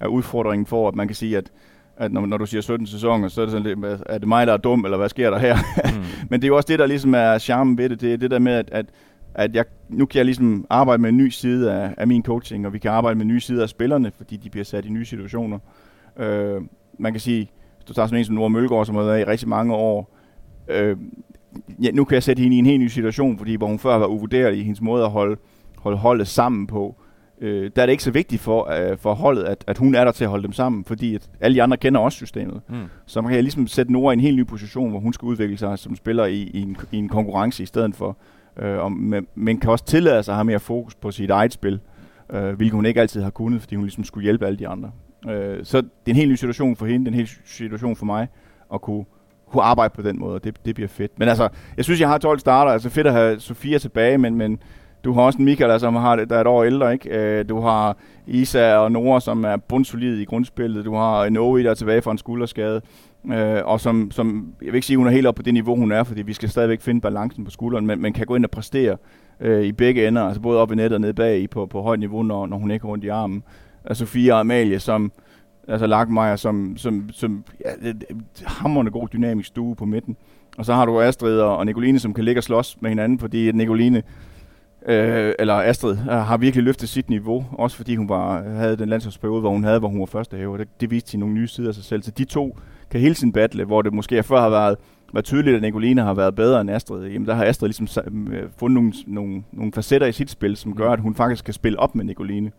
er 0.00 0.06
udfordringen 0.06 0.66
for, 0.66 0.88
at 0.88 0.94
man 0.94 1.08
kan 1.08 1.14
sige, 1.14 1.36
at 1.36 1.52
at 1.96 2.12
når, 2.12 2.26
når 2.26 2.36
du 2.36 2.46
siger 2.46 2.60
17 2.60 2.86
sæsoner, 2.86 3.28
så 3.28 3.40
er 3.40 3.44
det 3.44 3.52
sådan 3.52 3.66
lidt, 3.66 4.02
er 4.06 4.18
det 4.18 4.28
mig, 4.28 4.46
der 4.46 4.52
er 4.52 4.56
dum, 4.56 4.84
eller 4.84 4.98
hvad 4.98 5.08
sker 5.08 5.30
der 5.30 5.38
her? 5.38 5.56
Mm. 5.84 6.04
Men 6.30 6.40
det 6.40 6.46
er 6.46 6.48
jo 6.48 6.56
også 6.56 6.66
det, 6.66 6.78
der 6.78 6.86
ligesom 6.86 7.14
er 7.14 7.38
charmen 7.38 7.78
ved 7.78 7.88
det, 7.88 8.00
det 8.00 8.12
er 8.12 8.16
det 8.16 8.30
der 8.30 8.38
med, 8.38 8.52
at, 8.52 8.68
at, 8.72 8.86
at 9.34 9.54
jeg, 9.54 9.64
nu 9.88 10.06
kan 10.06 10.18
jeg 10.18 10.24
ligesom 10.24 10.66
arbejde 10.70 11.02
med 11.02 11.10
en 11.10 11.16
ny 11.16 11.28
side 11.28 11.72
af, 11.72 11.94
af 11.98 12.06
min 12.06 12.22
coaching, 12.22 12.66
og 12.66 12.72
vi 12.72 12.78
kan 12.78 12.90
arbejde 12.90 13.18
med 13.18 13.24
en 13.24 13.32
ny 13.32 13.38
side 13.38 13.62
af 13.62 13.68
spillerne, 13.68 14.12
fordi 14.16 14.36
de 14.36 14.50
bliver 14.50 14.64
sat 14.64 14.84
i 14.84 14.88
nye 14.88 15.04
situationer. 15.04 15.58
Øh, 16.18 16.60
man 16.98 17.12
kan 17.12 17.20
sige, 17.20 17.50
hvis 17.76 17.84
du 17.84 17.92
tager 17.92 18.06
sådan 18.06 18.18
en 18.18 18.24
som 18.24 18.34
Nora 18.34 18.48
Mølgaard, 18.48 18.86
som 18.86 18.94
har 18.94 19.02
været 19.02 19.20
i 19.20 19.24
rigtig 19.24 19.48
mange 19.48 19.74
år, 19.74 20.16
øh, 20.68 20.96
ja, 21.82 21.90
nu 21.90 22.04
kan 22.04 22.14
jeg 22.14 22.22
sætte 22.22 22.42
hende 22.42 22.56
i 22.56 22.58
en 22.58 22.66
helt 22.66 22.80
ny 22.80 22.88
situation, 22.88 23.38
fordi 23.38 23.56
hvor 23.56 23.66
hun 23.66 23.78
før 23.78 23.96
var 23.96 24.06
uvurderlig 24.06 24.60
i 24.60 24.62
hendes 24.62 24.80
måde 24.80 25.04
at 25.04 25.10
holde, 25.10 25.36
holde 25.84 25.98
holdet 25.98 26.28
sammen 26.28 26.66
på, 26.66 26.96
øh, 27.40 27.70
der 27.76 27.82
er 27.82 27.86
det 27.86 27.92
ikke 27.92 28.02
så 28.02 28.10
vigtigt 28.10 28.42
for, 28.42 28.70
øh, 28.70 28.98
for 28.98 29.14
holdet, 29.14 29.44
at, 29.44 29.64
at 29.66 29.78
hun 29.78 29.94
er 29.94 30.04
der 30.04 30.12
til 30.12 30.24
at 30.24 30.30
holde 30.30 30.42
dem 30.42 30.52
sammen, 30.52 30.84
fordi 30.84 31.14
at 31.14 31.30
alle 31.40 31.54
de 31.54 31.62
andre 31.62 31.76
kender 31.76 32.00
også 32.00 32.16
systemet. 32.16 32.60
Mm. 32.68 32.76
Så 33.06 33.20
man 33.20 33.32
kan 33.32 33.44
ligesom 33.44 33.66
sætte 33.66 33.92
Nora 33.92 34.12
i 34.12 34.14
en 34.14 34.20
helt 34.20 34.36
ny 34.36 34.46
position, 34.46 34.90
hvor 34.90 35.00
hun 35.00 35.12
skal 35.12 35.26
udvikle 35.26 35.58
sig 35.58 35.78
som 35.78 35.96
spiller 35.96 36.24
i, 36.24 36.42
i, 36.42 36.62
en, 36.62 36.76
i 36.92 36.96
en 36.96 37.08
konkurrence 37.08 37.62
i 37.62 37.66
stedet 37.66 37.94
for. 37.94 38.16
Øh, 38.58 38.78
og, 38.78 38.92
men, 38.92 39.26
men 39.34 39.60
kan 39.60 39.70
også 39.70 39.84
tillade 39.84 40.22
sig 40.22 40.32
at 40.32 40.36
have 40.36 40.44
mere 40.44 40.60
fokus 40.60 40.94
på 40.94 41.10
sit 41.10 41.30
eget 41.30 41.52
spil, 41.52 41.80
øh, 42.30 42.52
hvilket 42.52 42.74
hun 42.74 42.86
ikke 42.86 43.00
altid 43.00 43.22
har 43.22 43.30
kunnet, 43.30 43.60
fordi 43.60 43.74
hun 43.74 43.84
ligesom 43.84 44.04
skulle 44.04 44.24
hjælpe 44.24 44.46
alle 44.46 44.58
de 44.58 44.68
andre. 44.68 44.90
Øh, 45.28 45.64
så 45.64 45.76
det 45.76 45.86
er 46.06 46.10
en 46.10 46.16
helt 46.16 46.30
ny 46.30 46.34
situation 46.34 46.76
for 46.76 46.86
hende, 46.86 47.04
det 47.04 47.10
er 47.10 47.12
en 47.12 47.18
helt 47.18 47.40
situation 47.44 47.96
for 47.96 48.06
mig, 48.06 48.28
at 48.74 48.80
kunne 48.80 49.04
kunne 49.54 49.62
arbejde 49.62 49.94
på 49.94 50.02
den 50.02 50.18
måde, 50.18 50.34
og 50.34 50.44
det, 50.44 50.64
det 50.64 50.74
bliver 50.74 50.88
fedt. 50.88 51.18
Men 51.18 51.28
altså, 51.28 51.48
jeg 51.76 51.84
synes, 51.84 52.00
jeg 52.00 52.08
har 52.08 52.18
12 52.18 52.38
starter, 52.38 52.72
altså 52.72 52.90
fedt 52.90 53.06
at 53.06 53.12
have 53.12 53.40
Sofia 53.40 53.78
tilbage, 53.78 54.18
men, 54.18 54.34
men 54.34 54.58
du 55.04 55.12
har 55.12 55.22
også 55.22 55.38
en 55.38 55.44
Michael, 55.44 55.80
som 55.80 55.94
har 55.94 56.16
det, 56.16 56.30
der 56.30 56.36
er 56.36 56.40
et 56.40 56.46
år 56.46 56.64
ældre, 56.64 56.92
ikke? 56.92 57.18
Øh, 57.18 57.48
du 57.48 57.60
har 57.60 57.96
Isa 58.26 58.76
og 58.76 58.92
Nora, 58.92 59.20
som 59.20 59.44
er 59.44 59.56
bundsolid 59.56 60.18
i 60.18 60.24
grundspillet. 60.24 60.84
Du 60.84 60.94
har 60.94 61.24
en 61.24 61.36
Ovi, 61.36 61.62
der 61.62 61.70
er 61.70 61.74
tilbage 61.74 62.02
fra 62.02 62.10
en 62.10 62.18
skulderskade. 62.18 62.80
Øh, 63.32 63.60
og 63.64 63.80
som, 63.80 64.10
som, 64.10 64.46
jeg 64.62 64.66
vil 64.66 64.74
ikke 64.74 64.86
sige, 64.86 64.94
at 64.94 64.98
hun 64.98 65.06
er 65.06 65.10
helt 65.10 65.26
op 65.26 65.34
på 65.34 65.42
det 65.42 65.54
niveau, 65.54 65.76
hun 65.76 65.92
er, 65.92 66.04
fordi 66.04 66.22
vi 66.22 66.32
skal 66.32 66.48
stadigvæk 66.48 66.80
finde 66.80 67.00
balancen 67.00 67.44
på 67.44 67.50
skulderen, 67.50 67.86
men 67.86 68.02
man 68.02 68.12
kan 68.12 68.26
gå 68.26 68.34
ind 68.34 68.44
og 68.44 68.50
præstere 68.50 68.96
øh, 69.40 69.64
i 69.64 69.72
begge 69.72 70.08
ender, 70.08 70.22
altså 70.22 70.40
både 70.40 70.60
op 70.60 70.72
i 70.72 70.74
nettet 70.74 70.94
og 70.94 71.00
nede 71.00 71.14
bag 71.14 71.40
i 71.40 71.46
på, 71.46 71.66
på 71.66 71.82
højt 71.82 72.00
niveau, 72.00 72.22
når, 72.22 72.46
når 72.46 72.56
hun 72.56 72.70
ikke 72.70 72.84
er 72.84 72.88
rundt 72.88 73.04
i 73.04 73.08
armen. 73.08 73.42
Altså 73.84 74.06
Sofia 74.06 74.32
og 74.32 74.40
Amalie, 74.40 74.78
som, 74.78 75.12
altså 75.68 75.86
Lagmeier, 75.86 76.36
som, 76.36 76.76
som, 76.76 77.08
som 77.12 77.44
ja, 77.60 77.92
hammerende 78.46 78.90
god 78.90 79.08
dynamisk 79.08 79.48
stue 79.48 79.76
på 79.76 79.84
midten. 79.84 80.16
Og 80.58 80.64
så 80.64 80.74
har 80.74 80.86
du 80.86 81.00
Astrid 81.00 81.38
og 81.38 81.66
Nicoline, 81.66 81.98
som 81.98 82.14
kan 82.14 82.24
ligge 82.24 82.38
og 82.38 82.44
slås 82.44 82.76
med 82.80 82.90
hinanden, 82.90 83.18
fordi 83.18 83.52
Nicoline 83.52 84.02
øh, 84.88 85.32
eller 85.38 85.54
Astrid, 85.54 85.92
øh, 85.92 86.06
har 86.06 86.36
virkelig 86.36 86.64
løftet 86.64 86.88
sit 86.88 87.10
niveau, 87.10 87.44
også 87.52 87.76
fordi 87.76 87.96
hun 87.96 88.08
var, 88.08 88.42
havde 88.42 88.76
den 88.76 88.88
landsholdsperiode, 88.88 89.40
hvor 89.40 89.50
hun 89.50 89.64
havde, 89.64 89.78
hvor 89.78 89.88
hun 89.88 90.00
var 90.00 90.06
første 90.06 90.36
hæver. 90.36 90.56
Det, 90.56 90.68
det 90.80 90.90
viste 90.90 91.12
hende 91.12 91.20
nogle 91.20 91.40
nye 91.40 91.48
sider 91.48 91.68
af 91.68 91.74
sig 91.74 91.84
selv. 91.84 92.02
Så 92.02 92.10
de 92.10 92.24
to 92.24 92.58
kan 92.90 93.00
hele 93.00 93.14
sin 93.14 93.32
battle, 93.32 93.64
hvor 93.64 93.82
det 93.82 93.92
måske 93.92 94.22
før 94.22 94.40
har 94.40 94.48
været, 94.50 94.76
været 95.12 95.24
tydeligt, 95.24 95.56
at 95.56 95.62
Nicoline 95.62 96.02
har 96.02 96.14
været 96.14 96.34
bedre 96.34 96.60
end 96.60 96.70
Astrid. 96.70 97.06
Jamen 97.06 97.28
der 97.28 97.34
har 97.34 97.44
Astrid 97.44 97.68
ligesom 97.68 97.88
øh, 98.32 98.42
fundet 98.58 98.74
nogle, 98.74 98.92
nogle, 99.06 99.42
nogle 99.52 99.72
facetter 99.72 100.06
i 100.06 100.12
sit 100.12 100.30
spil, 100.30 100.56
som 100.56 100.76
gør, 100.76 100.90
at 100.90 101.00
hun 101.00 101.14
faktisk 101.14 101.44
kan 101.44 101.54
spille 101.54 101.78
op 101.78 101.94
med 101.94 102.04
Nicoline. 102.04 102.50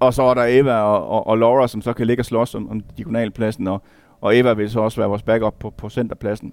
Og 0.00 0.14
så 0.14 0.22
er 0.22 0.34
der 0.34 0.44
Eva 0.48 0.80
og, 0.80 1.08
og, 1.08 1.26
og 1.26 1.38
Laura, 1.38 1.68
som 1.68 1.82
så 1.82 1.92
kan 1.92 2.06
ligge 2.06 2.20
og 2.20 2.24
slås 2.24 2.54
om, 2.54 2.70
om 2.70 2.80
diagonalpladsen, 2.96 3.68
og, 3.68 3.82
og 4.20 4.38
Eva 4.38 4.52
vil 4.52 4.70
så 4.70 4.80
også 4.80 5.00
være 5.00 5.08
vores 5.08 5.22
backup 5.22 5.54
på, 5.58 5.70
på 5.70 5.88
centerpladsen. 5.88 6.52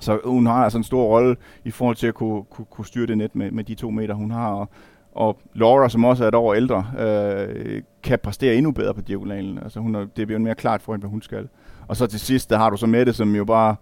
Så 0.00 0.18
hun 0.24 0.46
har 0.46 0.64
altså 0.64 0.78
en 0.78 0.84
stor 0.84 1.04
rolle 1.04 1.36
i 1.64 1.70
forhold 1.70 1.96
til 1.96 2.06
at 2.06 2.14
kunne, 2.14 2.44
kunne, 2.50 2.64
kunne 2.70 2.86
styre 2.86 3.06
det 3.06 3.18
net 3.18 3.36
med, 3.36 3.50
med 3.50 3.64
de 3.64 3.74
to 3.74 3.90
meter, 3.90 4.14
hun 4.14 4.30
har. 4.30 4.52
Og, 4.52 4.68
og 5.12 5.38
Laura, 5.54 5.88
som 5.88 6.04
også 6.04 6.24
er 6.24 6.28
et 6.28 6.34
år 6.34 6.54
ældre, 6.54 6.86
øh, 6.98 7.82
kan 8.02 8.18
præstere 8.22 8.54
endnu 8.54 8.72
bedre 8.72 8.94
på 8.94 9.00
diagonalen. 9.00 9.58
Altså 9.58 9.80
hun 9.80 9.94
er, 9.94 10.06
det 10.16 10.26
bliver 10.26 10.38
mere 10.38 10.54
klart 10.54 10.82
for 10.82 10.92
hende, 10.92 11.02
hvad 11.02 11.10
hun 11.10 11.22
skal. 11.22 11.48
Og 11.88 11.96
så 11.96 12.06
til 12.06 12.20
sidst, 12.20 12.50
der 12.50 12.58
har 12.58 12.70
du 12.70 12.76
så 12.76 12.86
Mette, 12.86 13.12
som 13.12 13.34
jo 13.34 13.44
bare 13.44 13.76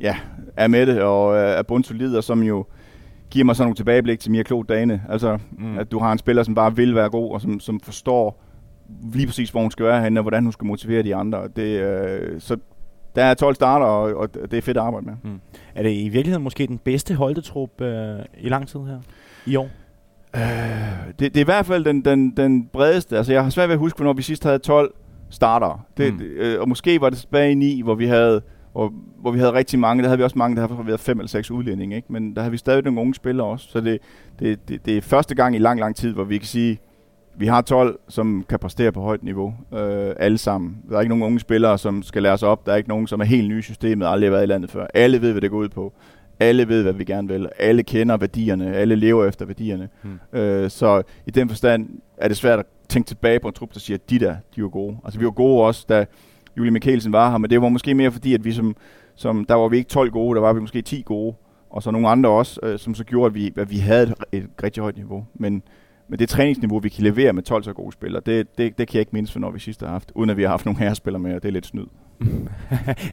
ja, 0.00 0.16
er 0.56 0.68
Mette 0.68 1.04
og 1.04 1.36
øh, 1.36 1.58
er 1.58 1.62
bundsolid, 1.62 2.16
og 2.16 2.24
som 2.24 2.42
jo 2.42 2.64
giver 3.30 3.44
mig 3.44 3.56
sådan 3.56 3.66
nogle 3.66 3.76
tilbageblik 3.76 4.20
til 4.20 4.30
Mia 4.30 4.42
Klod 4.42 4.64
dagene. 4.64 5.02
Altså, 5.08 5.38
mm. 5.50 5.78
at 5.78 5.90
du 5.92 5.98
har 5.98 6.12
en 6.12 6.18
spiller, 6.18 6.42
som 6.42 6.54
bare 6.54 6.76
vil 6.76 6.94
være 6.94 7.10
god, 7.10 7.32
og 7.32 7.40
som, 7.40 7.60
som 7.60 7.80
forstår 7.80 8.42
lige 9.12 9.26
præcis, 9.26 9.50
hvor 9.50 9.60
hun 9.60 9.70
skal 9.70 9.86
være 9.86 10.02
henne, 10.02 10.20
og 10.20 10.22
hvordan 10.22 10.42
hun 10.42 10.52
skal 10.52 10.66
motivere 10.66 11.02
de 11.02 11.14
andre. 11.14 11.48
Det, 11.56 11.80
øh, 11.80 12.40
så 12.40 12.56
der 13.16 13.24
er 13.24 13.34
12 13.34 13.54
starter, 13.54 13.86
og, 13.86 14.14
og 14.14 14.34
det 14.34 14.54
er 14.54 14.62
fedt 14.62 14.76
at 14.76 14.82
arbejde 14.82 15.06
med. 15.06 15.14
Mm. 15.22 15.40
Er 15.74 15.82
det 15.82 15.90
i 15.90 16.08
virkeligheden 16.08 16.44
måske 16.44 16.66
den 16.66 16.78
bedste 16.78 17.14
holdetrup 17.14 17.80
øh, 17.80 18.18
i 18.40 18.48
lang 18.48 18.68
tid 18.68 18.80
her 18.80 18.98
i 19.46 19.56
år? 19.56 19.68
Øh, 20.36 20.42
det, 21.08 21.34
det 21.34 21.36
er 21.36 21.40
i 21.40 21.44
hvert 21.44 21.66
fald 21.66 21.84
den, 21.84 22.04
den, 22.04 22.30
den 22.30 22.66
bredeste. 22.66 23.16
Altså, 23.16 23.32
jeg 23.32 23.42
har 23.42 23.50
svært 23.50 23.68
ved 23.68 23.74
at 23.74 23.78
huske, 23.78 23.96
hvornår 23.96 24.12
vi 24.12 24.22
sidst 24.22 24.44
havde 24.44 24.58
12 24.58 24.94
starter. 25.30 25.86
Det, 25.96 26.12
mm. 26.12 26.18
det, 26.18 26.26
øh, 26.26 26.60
og 26.60 26.68
måske 26.68 27.00
var 27.00 27.10
det 27.10 27.18
tilbage 27.18 27.52
i 27.52 27.54
9, 27.54 27.80
hvor 27.82 27.94
vi 27.94 28.06
havde 28.06 28.42
hvor, 28.72 28.92
hvor 29.20 29.30
vi 29.30 29.38
havde 29.38 29.52
rigtig 29.52 29.78
mange. 29.78 30.02
Der 30.02 30.08
havde 30.08 30.18
vi 30.18 30.24
også 30.24 30.38
mange, 30.38 30.56
der 30.56 30.68
har 30.68 30.82
været 30.82 31.00
fem 31.00 31.18
eller 31.18 31.28
seks 31.28 31.50
udlændinge. 31.50 31.96
Ikke? 31.96 32.12
Men 32.12 32.34
der 32.34 32.42
havde 32.42 32.50
vi 32.50 32.56
stadig 32.56 32.84
nogle 32.84 33.00
unge 33.00 33.14
spillere 33.14 33.46
også. 33.46 33.68
Så 33.68 33.80
det, 33.80 33.98
det, 34.38 34.68
det, 34.68 34.86
det 34.86 34.96
er 34.96 35.00
første 35.00 35.34
gang 35.34 35.54
i 35.54 35.58
lang, 35.58 35.80
lang 35.80 35.96
tid, 35.96 36.12
hvor 36.12 36.24
vi 36.24 36.38
kan 36.38 36.46
sige, 36.46 36.78
vi 37.36 37.46
har 37.46 37.60
12, 37.60 37.98
som 38.08 38.44
kan 38.48 38.58
præstere 38.58 38.92
på 38.92 39.00
højt 39.00 39.22
niveau, 39.22 39.54
øh, 39.74 40.12
alle 40.18 40.38
sammen. 40.38 40.78
Der 40.90 40.96
er 40.96 41.00
ikke 41.00 41.08
nogen 41.08 41.24
unge 41.24 41.40
spillere, 41.40 41.78
som 41.78 42.02
skal 42.02 42.22
lære 42.22 42.38
sig 42.38 42.48
op. 42.48 42.66
Der 42.66 42.72
er 42.72 42.76
ikke 42.76 42.88
nogen, 42.88 43.06
som 43.06 43.20
er 43.20 43.24
helt 43.24 43.48
nye 43.48 43.58
i 43.58 43.62
systemet, 43.62 44.06
aldrig 44.06 44.28
har 44.28 44.32
været 44.32 44.42
i 44.42 44.46
landet 44.46 44.70
før. 44.70 44.86
Alle 44.94 45.22
ved, 45.22 45.32
hvad 45.32 45.40
det 45.40 45.50
går 45.50 45.58
ud 45.58 45.68
på. 45.68 45.92
Alle 46.40 46.68
ved, 46.68 46.82
hvad 46.82 46.92
vi 46.92 47.04
gerne 47.04 47.28
vil. 47.28 47.48
Alle 47.58 47.82
kender 47.82 48.16
værdierne. 48.16 48.74
Alle 48.74 48.96
lever 48.96 49.24
efter 49.24 49.46
værdierne. 49.46 49.88
Hmm. 50.02 50.38
Øh, 50.40 50.70
så 50.70 51.02
i 51.26 51.30
den 51.30 51.48
forstand 51.48 51.88
er 52.16 52.28
det 52.28 52.36
svært 52.36 52.58
at 52.58 52.66
tænke 52.88 53.06
tilbage 53.06 53.40
på 53.40 53.48
en 53.48 53.54
trup, 53.54 53.74
der 53.74 53.80
siger, 53.80 53.96
at 53.96 54.10
de 54.10 54.18
der, 54.18 54.36
de 54.56 54.62
var 54.62 54.68
gode. 54.68 54.96
Altså 55.04 55.18
vi 55.18 55.24
var 55.24 55.30
gode 55.30 55.64
også, 55.64 55.86
da 55.88 56.06
Julie 56.58 56.70
Mikkelsen 56.70 57.12
var 57.12 57.30
her, 57.30 57.38
men 57.38 57.50
det 57.50 57.62
var 57.62 57.68
måske 57.68 57.94
mere 57.94 58.12
fordi, 58.12 58.34
at 58.34 58.44
vi 58.44 58.52
som, 58.52 58.76
som 59.14 59.44
der 59.44 59.54
var 59.54 59.68
vi 59.68 59.76
ikke 59.76 59.88
12 59.88 60.10
gode, 60.10 60.34
der 60.34 60.40
var 60.40 60.52
vi 60.52 60.60
måske 60.60 60.82
10 60.82 61.02
gode, 61.06 61.34
og 61.70 61.82
så 61.82 61.90
nogle 61.90 62.08
andre 62.08 62.30
også, 62.30 62.60
øh, 62.62 62.78
som 62.78 62.94
så 62.94 63.04
gjorde, 63.04 63.26
at 63.26 63.34
vi, 63.34 63.52
at 63.56 63.70
vi 63.70 63.76
havde 63.76 64.02
et, 64.02 64.14
et 64.32 64.46
rigtig 64.62 64.82
højt 64.82 64.96
niveau. 64.96 65.26
Men, 65.34 65.62
men 66.10 66.18
det 66.18 66.28
træningsniveau, 66.28 66.78
vi 66.78 66.88
kan 66.88 67.04
levere 67.04 67.32
med 67.32 67.42
12 67.42 67.62
så 67.62 67.72
gode 67.72 67.92
spillere, 67.92 68.22
det, 68.26 68.58
det, 68.58 68.78
det 68.78 68.88
kan 68.88 68.94
jeg 68.94 69.00
ikke 69.00 69.12
mindst 69.12 69.32
for, 69.32 69.40
når 69.40 69.50
vi 69.50 69.58
sidst 69.58 69.80
har 69.80 69.88
haft, 69.88 70.12
uden 70.14 70.30
at 70.30 70.36
vi 70.36 70.42
har 70.42 70.50
haft 70.50 70.64
nogle 70.64 70.80
herrespillere 70.80 71.20
med, 71.20 71.34
og 71.34 71.42
det 71.42 71.48
er 71.48 71.52
lidt 71.52 71.66
snyd. 71.66 71.86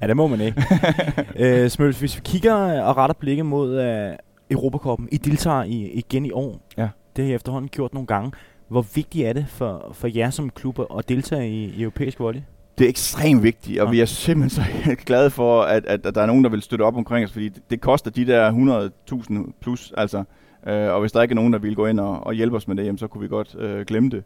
ja, 0.01 0.07
det 0.07 0.17
må 0.17 0.27
man 0.27 0.41
ikke. 0.41 0.63
øh, 1.63 1.69
Smølf, 1.69 1.99
hvis 1.99 2.15
vi 2.15 2.21
kigger 2.23 2.81
og 2.81 2.97
retter 2.97 3.15
blikket 3.19 3.45
mod 3.45 3.79
uh, 3.79 4.15
Europakoppen, 4.51 5.09
I 5.11 5.17
deltager 5.17 5.63
i, 5.63 5.91
igen 5.91 6.25
i 6.25 6.31
år. 6.31 6.61
Ja. 6.77 6.89
Det 7.15 7.25
har 7.25 7.31
I 7.31 7.35
efterhånden 7.35 7.69
gjort 7.69 7.93
nogle 7.93 8.07
gange. 8.07 8.31
Hvor 8.67 8.85
vigtigt 8.95 9.27
er 9.27 9.33
det 9.33 9.45
for, 9.47 9.91
for 9.93 10.07
jer 10.15 10.29
som 10.29 10.49
klub 10.49 10.79
at 10.79 11.09
deltage 11.09 11.49
i, 11.49 11.65
i 11.65 11.81
europæisk 11.81 12.19
volley? 12.19 12.41
Det 12.77 12.85
er 12.85 12.89
ekstremt 12.89 13.43
vigtigt, 13.43 13.79
og 13.79 13.85
ja. 13.85 13.91
vi 13.91 13.99
er 13.99 14.05
simpelthen 14.05 14.63
så 14.63 14.95
glade 15.05 15.29
for, 15.29 15.61
at, 15.61 15.85
at, 15.85 16.05
at 16.05 16.15
der 16.15 16.21
er 16.21 16.25
nogen, 16.25 16.43
der 16.43 16.49
vil 16.49 16.61
støtte 16.61 16.83
op 16.83 16.95
omkring 16.95 17.25
os, 17.25 17.31
fordi 17.31 17.49
det, 17.49 17.63
det 17.69 17.81
koster 17.81 18.11
de 18.11 18.27
der 18.27 18.51
100.000 19.11 19.51
plus, 19.61 19.93
altså. 19.97 20.23
Øh, 20.67 20.93
og 20.93 20.99
hvis 20.99 21.11
der 21.11 21.21
ikke 21.21 21.33
er 21.33 21.35
nogen, 21.35 21.53
der 21.53 21.59
vil 21.59 21.75
gå 21.75 21.85
ind 21.85 21.99
og, 21.99 22.27
og 22.27 22.33
hjælpe 22.33 22.55
os 22.55 22.67
med 22.67 22.75
det, 22.75 22.85
jamen, 22.85 22.97
så 22.97 23.07
kunne 23.07 23.21
vi 23.21 23.27
godt 23.27 23.55
øh, 23.59 23.85
glemme 23.85 24.09
det. 24.09 24.23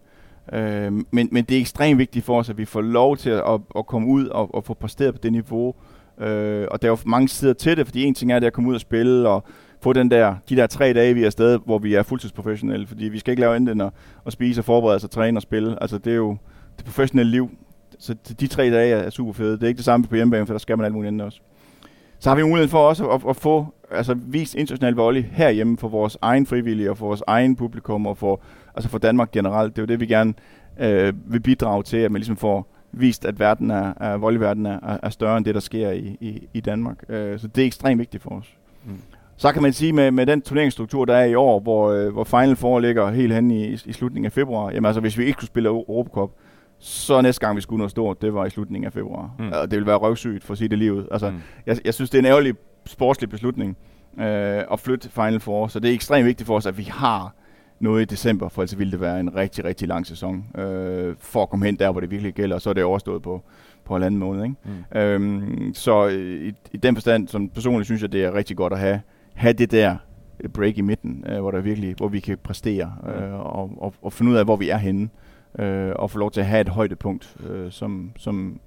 Øh, 0.53 0.91
men, 0.91 1.29
men 1.31 1.43
det 1.43 1.57
er 1.57 1.59
ekstremt 1.59 1.97
vigtigt 1.97 2.25
for 2.25 2.39
os, 2.39 2.49
at 2.49 2.57
vi 2.57 2.65
får 2.65 2.81
lov 2.81 3.17
til 3.17 3.29
at, 3.29 3.43
at, 3.47 3.61
at 3.77 3.85
komme 3.85 4.07
ud 4.07 4.27
og, 4.27 4.55
og 4.55 4.63
få 4.63 4.73
præsteret 4.73 5.13
på 5.13 5.19
det 5.23 5.31
niveau. 5.31 5.75
Øh, 6.19 6.67
og 6.71 6.81
der 6.81 6.87
er 6.87 6.91
jo 6.91 6.97
mange 7.05 7.27
sider 7.27 7.53
til 7.53 7.77
det, 7.77 7.85
fordi 7.85 8.03
en 8.03 8.13
ting 8.13 8.31
er 8.31 8.39
det 8.39 8.47
at 8.47 8.53
komme 8.53 8.69
ud 8.69 8.75
og 8.75 8.81
spille, 8.81 9.29
og 9.29 9.43
få 9.81 9.93
den 9.93 10.11
der, 10.11 10.35
de 10.49 10.55
der 10.55 10.67
tre 10.67 10.93
dage, 10.93 11.13
vi 11.13 11.21
er 11.21 11.25
afsted, 11.25 11.59
hvor 11.65 11.77
vi 11.77 11.93
er 11.93 12.03
fuldtidsprofessionelle, 12.03 12.87
fordi 12.87 13.05
vi 13.05 13.19
skal 13.19 13.31
ikke 13.31 13.41
lave 13.41 13.55
andet 13.55 13.71
end 13.71 13.81
at, 13.81 13.89
at 14.25 14.33
spise 14.33 14.61
og 14.61 14.65
forberede 14.65 14.95
os 14.95 15.03
og 15.03 15.11
træne 15.11 15.37
og 15.37 15.41
spille. 15.41 15.77
Altså 15.81 15.97
det 15.97 16.11
er 16.11 16.17
jo 16.17 16.37
det 16.77 16.85
professionelle 16.85 17.31
liv. 17.31 17.49
Så 17.99 18.15
de 18.39 18.47
tre 18.47 18.69
dage 18.69 18.93
er 18.93 19.09
super 19.09 19.33
fede. 19.33 19.53
Det 19.53 19.63
er 19.63 19.67
ikke 19.67 19.77
det 19.77 19.85
samme 19.85 20.07
på 20.07 20.15
hjemmebane, 20.15 20.45
for 20.45 20.53
der 20.53 20.59
skal 20.59 20.77
man 20.77 20.85
alt 20.85 20.93
muligt 20.93 21.07
andet 21.07 21.25
også. 21.25 21.39
Så 22.19 22.29
har 22.29 22.35
vi 22.35 22.43
muligheden 22.43 22.69
for 22.69 22.87
også 22.87 23.09
at, 23.09 23.21
at 23.29 23.35
få 23.35 23.73
altså, 23.91 24.13
vist 24.13 24.55
international 24.55 24.93
volley 24.93 25.23
herhjemme 25.31 25.77
for 25.77 25.87
vores 25.87 26.17
egen 26.21 26.45
frivillige 26.45 26.89
og 26.89 26.97
for 26.97 27.05
vores 27.05 27.23
egen 27.27 27.55
publikum 27.55 28.05
og 28.07 28.17
for, 28.17 28.41
altså 28.75 28.89
for 28.89 28.97
Danmark 28.97 29.31
generelt. 29.31 29.75
Det 29.75 29.81
er 29.81 29.83
jo 29.83 29.87
det, 29.87 29.99
vi 29.99 30.05
gerne 30.05 30.33
øh, 30.79 31.13
vil 31.25 31.39
bidrage 31.39 31.83
til, 31.83 31.97
at 31.97 32.11
man 32.11 32.19
ligesom 32.19 32.37
får 32.37 32.75
vist, 32.91 33.25
at 33.25 33.39
verden 33.39 33.71
er, 33.71 33.93
er 34.01 34.17
volleyverden 34.17 34.65
er, 34.65 34.97
er 35.03 35.09
større 35.09 35.37
end 35.37 35.45
det, 35.45 35.55
der 35.55 35.61
sker 35.61 35.91
i, 35.91 36.17
i, 36.21 36.47
i 36.53 36.59
Danmark. 36.59 37.03
Øh, 37.09 37.39
så 37.39 37.47
det 37.47 37.61
er 37.61 37.65
ekstremt 37.65 37.99
vigtigt 37.99 38.23
for 38.23 38.29
os. 38.29 38.55
Mm. 38.85 38.91
Så 39.37 39.51
kan 39.51 39.61
man 39.61 39.73
sige, 39.73 39.93
med, 39.93 40.11
med 40.11 40.25
den 40.25 40.41
turneringsstruktur, 40.41 41.05
der 41.05 41.15
er 41.15 41.25
i 41.25 41.35
år, 41.35 41.59
hvor, 41.59 41.91
øh, 41.91 42.13
hvor 42.13 42.23
Final 42.23 42.55
foreligger 42.55 43.11
helt 43.11 43.33
hen 43.33 43.51
i, 43.51 43.65
i 43.85 43.93
slutningen 43.93 44.25
af 44.25 44.31
februar, 44.31 44.71
jamen 44.71 44.85
altså, 44.85 45.01
hvis 45.01 45.17
vi 45.17 45.23
ikke 45.23 45.37
skulle 45.37 45.47
spille 45.47 45.69
Europacup, 45.69 46.31
så 46.79 47.21
næste 47.21 47.45
gang 47.45 47.55
vi 47.55 47.61
skulle 47.61 47.77
noget 47.77 47.91
stort, 47.91 48.21
det 48.21 48.33
var 48.33 48.45
i 48.45 48.49
slutningen 48.49 48.85
af 48.85 48.93
februar. 48.93 49.31
Mm. 49.39 49.51
Og 49.51 49.61
det 49.61 49.71
ville 49.71 49.87
være 49.87 49.95
røvsygt 49.95 50.43
for 50.43 50.51
at 50.51 50.57
sige 50.57 50.67
det 50.67 50.77
livet. 50.77 51.07
Altså, 51.11 51.29
mm. 51.29 51.37
jeg, 51.65 51.77
jeg 51.85 51.93
synes, 51.93 52.09
det 52.09 52.17
er 52.17 52.21
en 52.21 52.25
ærgerlig 52.25 52.55
sportslig 52.85 53.29
beslutning 53.29 53.77
øh, 54.19 54.63
at 54.71 54.79
flytte 54.79 55.09
Final 55.09 55.39
Four, 55.39 55.67
så 55.67 55.79
det 55.79 55.89
er 55.89 55.93
ekstremt 55.93 56.25
vigtigt 56.25 56.47
for 56.47 56.55
os, 56.55 56.65
at 56.65 56.77
vi 56.77 56.83
har 56.83 57.35
noget 57.79 58.01
i 58.01 58.05
december, 58.05 58.49
for 58.49 58.61
ellers 58.61 58.79
ville 58.79 58.91
det 58.91 59.01
være 59.01 59.19
en 59.19 59.35
rigtig, 59.35 59.65
rigtig 59.65 59.87
lang 59.87 60.07
sæson, 60.07 60.45
øh, 60.57 61.15
for 61.19 61.43
at 61.43 61.49
komme 61.49 61.65
hen 61.65 61.75
der, 61.75 61.91
hvor 61.91 62.01
det 62.01 62.11
virkelig 62.11 62.33
gælder, 62.33 62.55
og 62.55 62.61
så 62.61 62.69
er 62.69 62.73
det 62.73 62.83
overstået 62.83 63.21
på, 63.21 63.43
på 63.85 63.95
en 63.95 64.03
anden 64.03 64.19
måned. 64.19 64.43
Ikke? 64.43 64.55
Mm. 64.93 64.99
Øhm, 64.99 65.73
så 65.73 66.07
i, 66.07 66.53
i 66.71 66.77
den 66.77 66.95
forstand, 66.95 67.27
som 67.27 67.49
personligt 67.49 67.85
synes 67.87 68.01
jeg, 68.01 68.11
det 68.11 68.23
er 68.23 68.33
rigtig 68.33 68.57
godt 68.57 68.73
at 68.73 68.79
have, 68.79 69.01
have 69.33 69.53
det 69.53 69.71
der 69.71 69.97
break 70.53 70.77
i 70.77 70.81
midten, 70.81 71.23
øh, 71.27 71.39
hvor 71.39 71.51
der 71.51 71.61
virkelig, 71.61 71.95
hvor 71.97 72.07
vi 72.07 72.19
kan 72.19 72.37
præstere 72.43 72.93
øh, 73.15 73.33
og, 73.33 73.71
og, 73.77 73.93
og 74.01 74.13
finde 74.13 74.31
ud 74.31 74.37
af, 74.37 74.45
hvor 74.45 74.55
vi 74.55 74.69
er 74.69 74.77
henne, 74.77 75.09
øh, 75.59 75.91
og 75.95 76.11
få 76.11 76.17
lov 76.19 76.31
til 76.31 76.41
at 76.41 76.47
have 76.47 76.61
et 76.61 76.69
højdepunkt, 76.69 77.35
øh, 77.49 77.71
som, 77.71 78.11
som, 78.17 78.59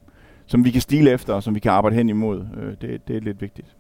som 0.47 0.65
vi 0.65 0.71
kan 0.71 0.81
stile 0.81 1.11
efter, 1.11 1.35
og 1.35 1.43
som 1.43 1.55
vi 1.55 1.61
kan 1.61 1.73
arbejde 1.73 1.97
hen 1.97 2.09
imod. 2.09 2.47
Øh, 2.57 2.75
det, 2.81 3.09
det 3.09 3.17
er 3.17 3.21
lidt 3.21 3.41
vigtigt. 3.41 3.77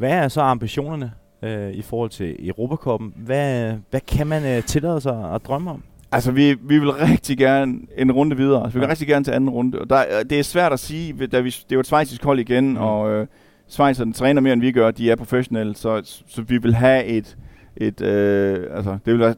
Hvad 0.00 0.10
er 0.10 0.28
så 0.28 0.40
ambitionerne 0.40 1.12
øh, 1.42 1.70
i 1.70 1.82
forhold 1.82 2.10
til 2.10 2.48
Europakoppen? 2.48 3.12
Hvad, 3.16 3.74
hvad 3.90 4.00
kan 4.00 4.26
man 4.26 4.44
øh, 4.44 4.62
tillade 4.62 5.00
sig 5.00 5.34
at 5.34 5.44
drømme 5.46 5.70
om? 5.70 5.82
Altså, 6.12 6.32
vi, 6.32 6.56
vi 6.62 6.78
vil 6.78 6.90
rigtig 6.90 7.38
gerne 7.38 7.78
en 7.96 8.12
runde 8.12 8.36
videre. 8.36 8.62
Altså, 8.62 8.74
vi 8.74 8.80
vil 8.80 8.86
ja. 8.86 8.90
rigtig 8.90 9.08
gerne 9.08 9.24
til 9.24 9.32
anden 9.32 9.50
runde. 9.50 9.78
Og 9.78 9.90
der, 9.90 10.04
det 10.30 10.38
er 10.38 10.42
svært 10.42 10.72
at 10.72 10.78
sige, 10.78 11.26
da 11.26 11.40
vi, 11.40 11.50
det 11.50 11.72
er 11.72 11.74
jo 11.74 11.80
et 11.80 11.86
svejsisk 11.86 12.24
hold 12.24 12.38
igen, 12.38 12.70
mm. 12.70 12.76
og 12.76 13.10
øh, 13.10 13.26
Schweizerne 13.68 14.12
træner 14.12 14.40
mere, 14.40 14.52
end 14.52 14.60
vi 14.60 14.72
gør. 14.72 14.90
De 14.90 15.10
er 15.10 15.16
professionelle, 15.16 15.76
så, 15.76 16.22
så 16.26 16.42
vi 16.42 16.58
vil 16.58 16.74
have 16.74 17.04
et... 17.04 17.36
et 17.76 18.00
øh, 18.00 18.66
altså, 18.76 18.98
det, 19.04 19.12
vil 19.12 19.20
være, 19.20 19.34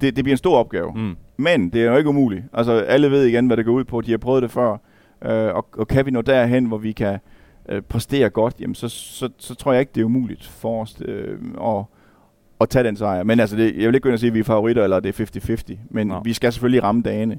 det, 0.00 0.16
det 0.16 0.24
bliver 0.24 0.34
en 0.34 0.38
stor 0.38 0.58
opgave. 0.58 0.92
Mm. 0.94 1.16
Men 1.36 1.70
det 1.70 1.82
er 1.82 1.90
jo 1.90 1.96
ikke 1.96 2.10
umuligt. 2.10 2.44
Altså, 2.52 2.72
alle 2.72 3.10
ved 3.10 3.24
igen, 3.24 3.46
hvad 3.46 3.56
det 3.56 3.64
går 3.64 3.72
ud 3.72 3.84
på. 3.84 4.00
De 4.00 4.10
har 4.10 4.18
prøvet 4.18 4.42
det 4.42 4.50
før. 4.50 4.70
Øh, 5.24 5.54
og, 5.54 5.66
og 5.72 5.88
kan 5.88 6.06
vi 6.06 6.10
nå 6.10 6.22
derhen, 6.22 6.64
hvor 6.64 6.78
vi 6.78 6.92
kan 6.92 7.18
øh, 7.68 7.82
præstere 7.82 8.30
godt, 8.30 8.54
jamen 8.60 8.74
så, 8.74 8.88
så, 8.88 9.28
så 9.38 9.54
tror 9.54 9.72
jeg 9.72 9.80
ikke, 9.80 9.92
det 9.94 10.00
er 10.00 10.04
umuligt 10.04 10.46
for 10.46 10.82
os 10.82 10.96
øh, 11.04 11.38
at, 11.60 11.84
at 12.60 12.68
tage 12.68 12.84
den 12.84 12.96
sejr. 12.96 13.22
Men 13.22 13.40
altså, 13.40 13.56
det, 13.56 13.76
jeg 13.76 13.86
vil 13.86 13.94
ikke 13.94 14.00
gå 14.00 14.08
ind 14.08 14.14
og 14.14 14.20
sige, 14.20 14.28
at 14.28 14.34
vi 14.34 14.40
er 14.40 14.44
favoritter, 14.44 14.84
eller 14.84 15.00
det 15.00 15.20
er 15.20 15.72
50-50. 15.72 15.78
Men 15.90 16.06
no. 16.06 16.20
vi 16.24 16.32
skal 16.32 16.52
selvfølgelig 16.52 16.82
ramme 16.82 17.02
dagene. 17.02 17.38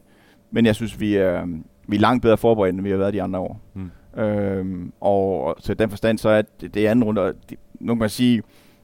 Men 0.51 0.65
jeg 0.65 0.75
synes, 0.75 0.99
vi 0.99 1.15
er, 1.15 1.45
vi 1.87 1.95
er 1.95 1.99
langt 1.99 2.21
bedre 2.21 2.37
forberedt, 2.37 2.75
end 2.75 2.83
vi 2.83 2.89
har 2.89 2.97
været 2.97 3.13
de 3.13 3.21
andre 3.21 3.39
år. 3.39 3.59
Mm. 3.73 4.21
Øhm, 4.21 4.93
og 5.01 5.55
så 5.59 5.73
den 5.73 5.89
forstand, 5.89 6.17
så 6.17 6.29
er 6.29 6.41
det, 6.61 6.73
det 6.73 6.87
anden 6.87 7.03
runde, 7.03 7.33
det, 7.49 7.57
nu 7.79 7.93
kan 7.93 7.99
man 7.99 8.09
sige, 8.09 8.41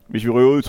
hvis 0.08 0.26
vi 0.26 0.30
ryger 0.30 0.50
ud 0.50 0.62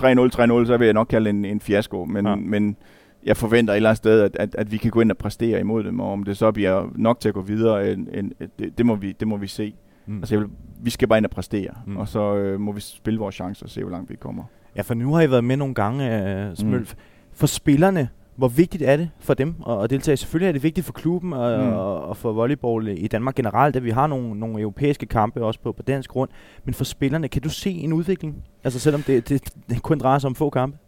3-0, 0.61 0.63
3-0, 0.63 0.67
så 0.67 0.77
vil 0.77 0.85
jeg 0.85 0.95
nok 0.95 1.07
kalde 1.07 1.25
det 1.25 1.37
en, 1.37 1.45
en 1.45 1.61
fiasko. 1.61 2.05
Men, 2.05 2.27
ja. 2.27 2.35
men 2.35 2.77
jeg 3.25 3.37
forventer 3.37 3.73
et 3.73 3.77
eller 3.77 3.91
andet 3.91 3.97
sted, 3.97 4.21
at, 4.21 4.37
at, 4.37 4.55
at 4.55 4.73
vi 4.73 4.77
kan 4.77 4.91
gå 4.91 5.01
ind 5.01 5.11
og 5.11 5.17
præstere 5.17 5.61
imod 5.61 5.85
dem, 5.85 6.01
og 6.01 6.13
om 6.13 6.23
det 6.23 6.37
så 6.37 6.53
bliver 6.53 6.91
nok 6.95 7.21
til 7.21 7.29
at 7.29 7.35
gå 7.35 7.41
videre, 7.41 7.93
en, 7.93 8.09
en, 8.15 8.33
det, 8.59 8.79
det, 8.79 8.87
må 8.87 8.95
vi, 8.95 9.13
det 9.13 9.29
må 9.29 9.37
vi 9.37 9.47
se. 9.47 9.75
Mm. 10.09 10.19
Altså, 10.19 10.35
jeg 10.35 10.41
vil, 10.41 10.49
vi 10.81 10.91
skal 10.91 11.09
bare 11.09 11.19
ind 11.19 11.27
og 11.27 11.31
præstere, 11.31 11.71
mm. 11.87 11.97
og 11.97 12.09
så 12.09 12.37
øh, 12.37 12.61
må 12.61 12.73
vi 12.73 12.81
spille 12.81 13.19
vores 13.19 13.35
chancer 13.35 13.67
og 13.67 13.71
se, 13.71 13.83
hvor 13.83 13.91
langt 13.91 14.11
vi 14.11 14.17
kommer. 14.17 14.45
Ja, 14.77 14.83
for 14.83 14.95
nu 14.95 15.15
har 15.15 15.23
I 15.23 15.31
været 15.31 15.45
med 15.45 15.57
nogle 15.57 15.75
gange, 15.75 16.49
uh, 16.51 16.57
Smølf. 16.57 16.95
Mm. 16.95 17.01
For 17.33 17.47
spillerne, 17.47 18.09
hvor 18.37 18.49
vigtigt 18.49 18.83
er 18.83 18.97
det 18.97 19.11
for 19.21 19.35
dem 19.35 19.55
at, 19.69 19.83
at 19.85 19.91
deltage? 19.91 20.17
Selvfølgelig 20.17 20.49
er 20.49 20.53
det 20.53 20.63
vigtigt 20.63 20.87
for 20.87 20.93
klubben 20.93 21.33
og, 21.33 21.65
mm. 21.65 21.73
og, 21.73 22.03
og 22.05 22.17
for 22.17 22.33
volleyball 22.33 22.89
i 22.89 23.07
Danmark 23.07 23.35
generelt, 23.35 23.77
at 23.77 23.85
vi 23.85 23.91
har 23.91 24.07
nogle, 24.07 24.41
nogle 24.41 24.61
europæiske 24.61 25.07
kampe 25.07 25.45
også 25.45 25.61
på, 25.61 25.73
på 25.73 25.83
dansk 25.83 26.11
grund. 26.11 26.31
Men 26.65 26.75
for 26.75 26.85
spillerne, 26.85 27.29
kan 27.29 27.43
du 27.43 27.49
se 27.49 27.71
en 27.71 27.93
udvikling? 27.93 28.45
Altså 28.65 28.79
selvom 28.79 29.03
det, 29.03 29.29
det, 29.29 29.55
det 29.71 29.83
kun 29.83 29.99
drejer 29.99 30.19
sig 30.19 30.29
om 30.29 30.35
få 30.35 30.51
kampe? 30.51 30.79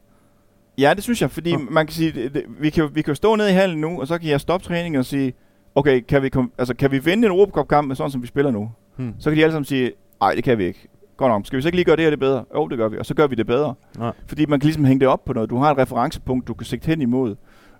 Ja, 0.79 0.93
det 0.95 1.03
synes 1.03 1.23
jeg, 1.23 1.31
fordi 1.31 1.51
ja. 1.51 1.59
man 1.71 1.87
kan 1.87 1.95
sige, 1.95 2.13
det, 2.13 2.35
det, 2.35 2.43
vi, 2.61 2.71
kan, 2.71 2.89
vi 2.95 3.03
kan 3.03 3.15
stå 3.15 3.37
ned 3.37 3.49
i 3.49 3.53
hallen 3.53 3.81
nu, 3.81 4.01
og 4.01 4.07
så 4.07 4.19
kan 4.19 4.31
jeg 4.31 4.41
stoppe 4.41 4.67
træningen 4.67 4.99
og 4.99 5.05
sige, 5.05 5.33
okay, 5.75 6.01
kan 6.01 6.23
vi, 6.23 6.29
kom, 6.29 6.53
altså, 6.59 6.75
kan 6.75 6.91
vi 6.91 7.05
vinde 7.05 7.27
en 7.27 7.33
Europacup-kamp 7.33 7.97
sådan, 7.97 8.11
som 8.11 8.23
vi 8.23 8.27
spiller 8.27 8.51
nu? 8.51 8.71
Hmm. 9.01 9.15
Så 9.19 9.31
kan 9.31 9.37
de 9.37 9.43
alle 9.43 9.53
sammen 9.53 9.65
sige, 9.65 9.93
nej, 10.21 10.35
det 10.35 10.45
kan 10.45 10.59
vi 10.59 10.65
ikke. 10.65 10.89
Godt 11.17 11.31
nok. 11.31 11.47
Skal 11.47 11.57
vi 11.57 11.63
så 11.63 11.69
ikke 11.69 11.77
lige 11.77 11.85
gøre 11.85 11.97
det 11.97 12.03
her 12.03 12.11
det 12.11 12.19
bedre? 12.19 12.45
Jo, 12.55 12.69
det 12.69 12.79
gør 12.79 12.89
vi. 12.89 12.99
Og 12.99 13.07
så 13.07 13.15
gør 13.15 13.27
vi 13.27 13.35
det 13.35 13.47
bedre. 13.47 13.75
Ja. 14.01 14.11
Fordi 14.27 14.47
man 14.47 14.61
kan 14.61 14.67
ligesom 14.67 14.85
hænge 14.85 15.01
det 15.01 15.09
op 15.09 15.25
på 15.25 15.33
noget. 15.33 15.51
Du 15.51 15.57
har 15.57 15.71
et 15.71 15.79
referencepunkt, 15.79 16.49
du 16.49 16.55
kan 16.55 16.65
sigte 16.67 16.87
hen 16.87 17.03
imod. 17.03 17.37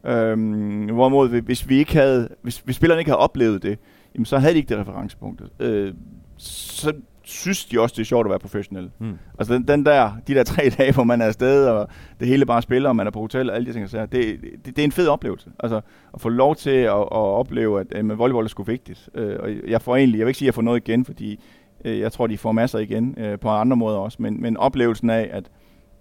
Øhm, 0.07 0.85
hvorimod, 0.85 1.41
hvis 1.41 1.69
vi 1.69 1.79
ikke 1.79 1.93
havde, 1.93 2.29
hvis, 2.43 2.59
hvis 2.59 2.77
spillerne 2.77 3.01
ikke 3.01 3.11
havde 3.11 3.19
oplevet 3.19 3.63
det, 3.63 3.79
jamen, 4.15 4.25
så 4.25 4.39
havde 4.39 4.53
de 4.53 4.59
ikke 4.59 4.69
det 4.69 4.79
referencepunkt. 4.79 5.43
Øh, 5.61 5.95
så 6.37 6.93
synes 7.31 7.65
de 7.65 7.81
også, 7.81 7.95
det 7.95 8.01
er 8.01 8.05
sjovt 8.05 8.27
at 8.27 8.31
være 8.31 8.39
professionel. 8.39 8.91
Mm. 8.99 9.19
Altså 9.39 9.55
den, 9.55 9.69
den 9.69 9.87
der, 9.87 10.13
de 10.27 10.35
der 10.35 10.45
tre 10.45 10.71
dage, 10.79 10.93
hvor 10.93 11.05
man 11.05 11.21
er 11.21 11.27
afsted, 11.27 11.67
og 11.67 11.89
det 12.21 12.29
hele 12.29 12.47
bare 12.47 12.63
spiller, 12.63 12.89
og 12.89 12.97
man 12.97 13.07
er 13.07 13.11
på 13.11 13.21
hotel, 13.21 13.51
og 13.51 13.57
alle 13.57 13.67
de 13.67 13.73
ting, 13.73 13.91
så 13.91 14.07
det, 14.07 14.13
det, 14.13 14.67
det, 14.67 14.79
er 14.79 14.85
en 14.85 14.93
fed 14.93 15.09
oplevelse. 15.09 15.51
Altså 15.61 15.81
at 16.15 16.21
få 16.21 16.29
lov 16.29 16.57
til 16.57 16.71
at, 16.71 16.91
at 16.97 17.09
opleve, 17.11 17.81
at, 17.81 17.87
at 17.93 18.19
volleyball 18.19 18.45
er 18.45 18.49
sgu 18.49 18.63
vigtigt. 18.63 19.09
Øh, 19.15 19.37
og 19.41 19.51
jeg 19.69 19.83
får 19.83 19.97
egentlig, 19.97 20.19
jeg 20.19 20.27
vil 20.27 20.31
ikke 20.31 20.39
sige, 20.39 20.47
at 20.47 20.49
jeg 20.49 20.55
får 20.55 20.63
noget 20.63 20.89
igen, 20.89 21.05
fordi 21.05 21.41
øh, 21.85 21.99
jeg 21.99 22.13
tror, 22.13 22.27
de 22.27 22.39
får 22.39 22.53
masser 22.53 22.79
igen 22.79 23.15
øh, 23.19 23.39
på 23.39 23.49
andre 23.49 23.77
måder 23.77 23.99
også, 23.99 24.23
men, 24.23 24.43
men 24.43 24.57
oplevelsen 24.57 25.11
af, 25.11 25.29
at, 25.33 25.51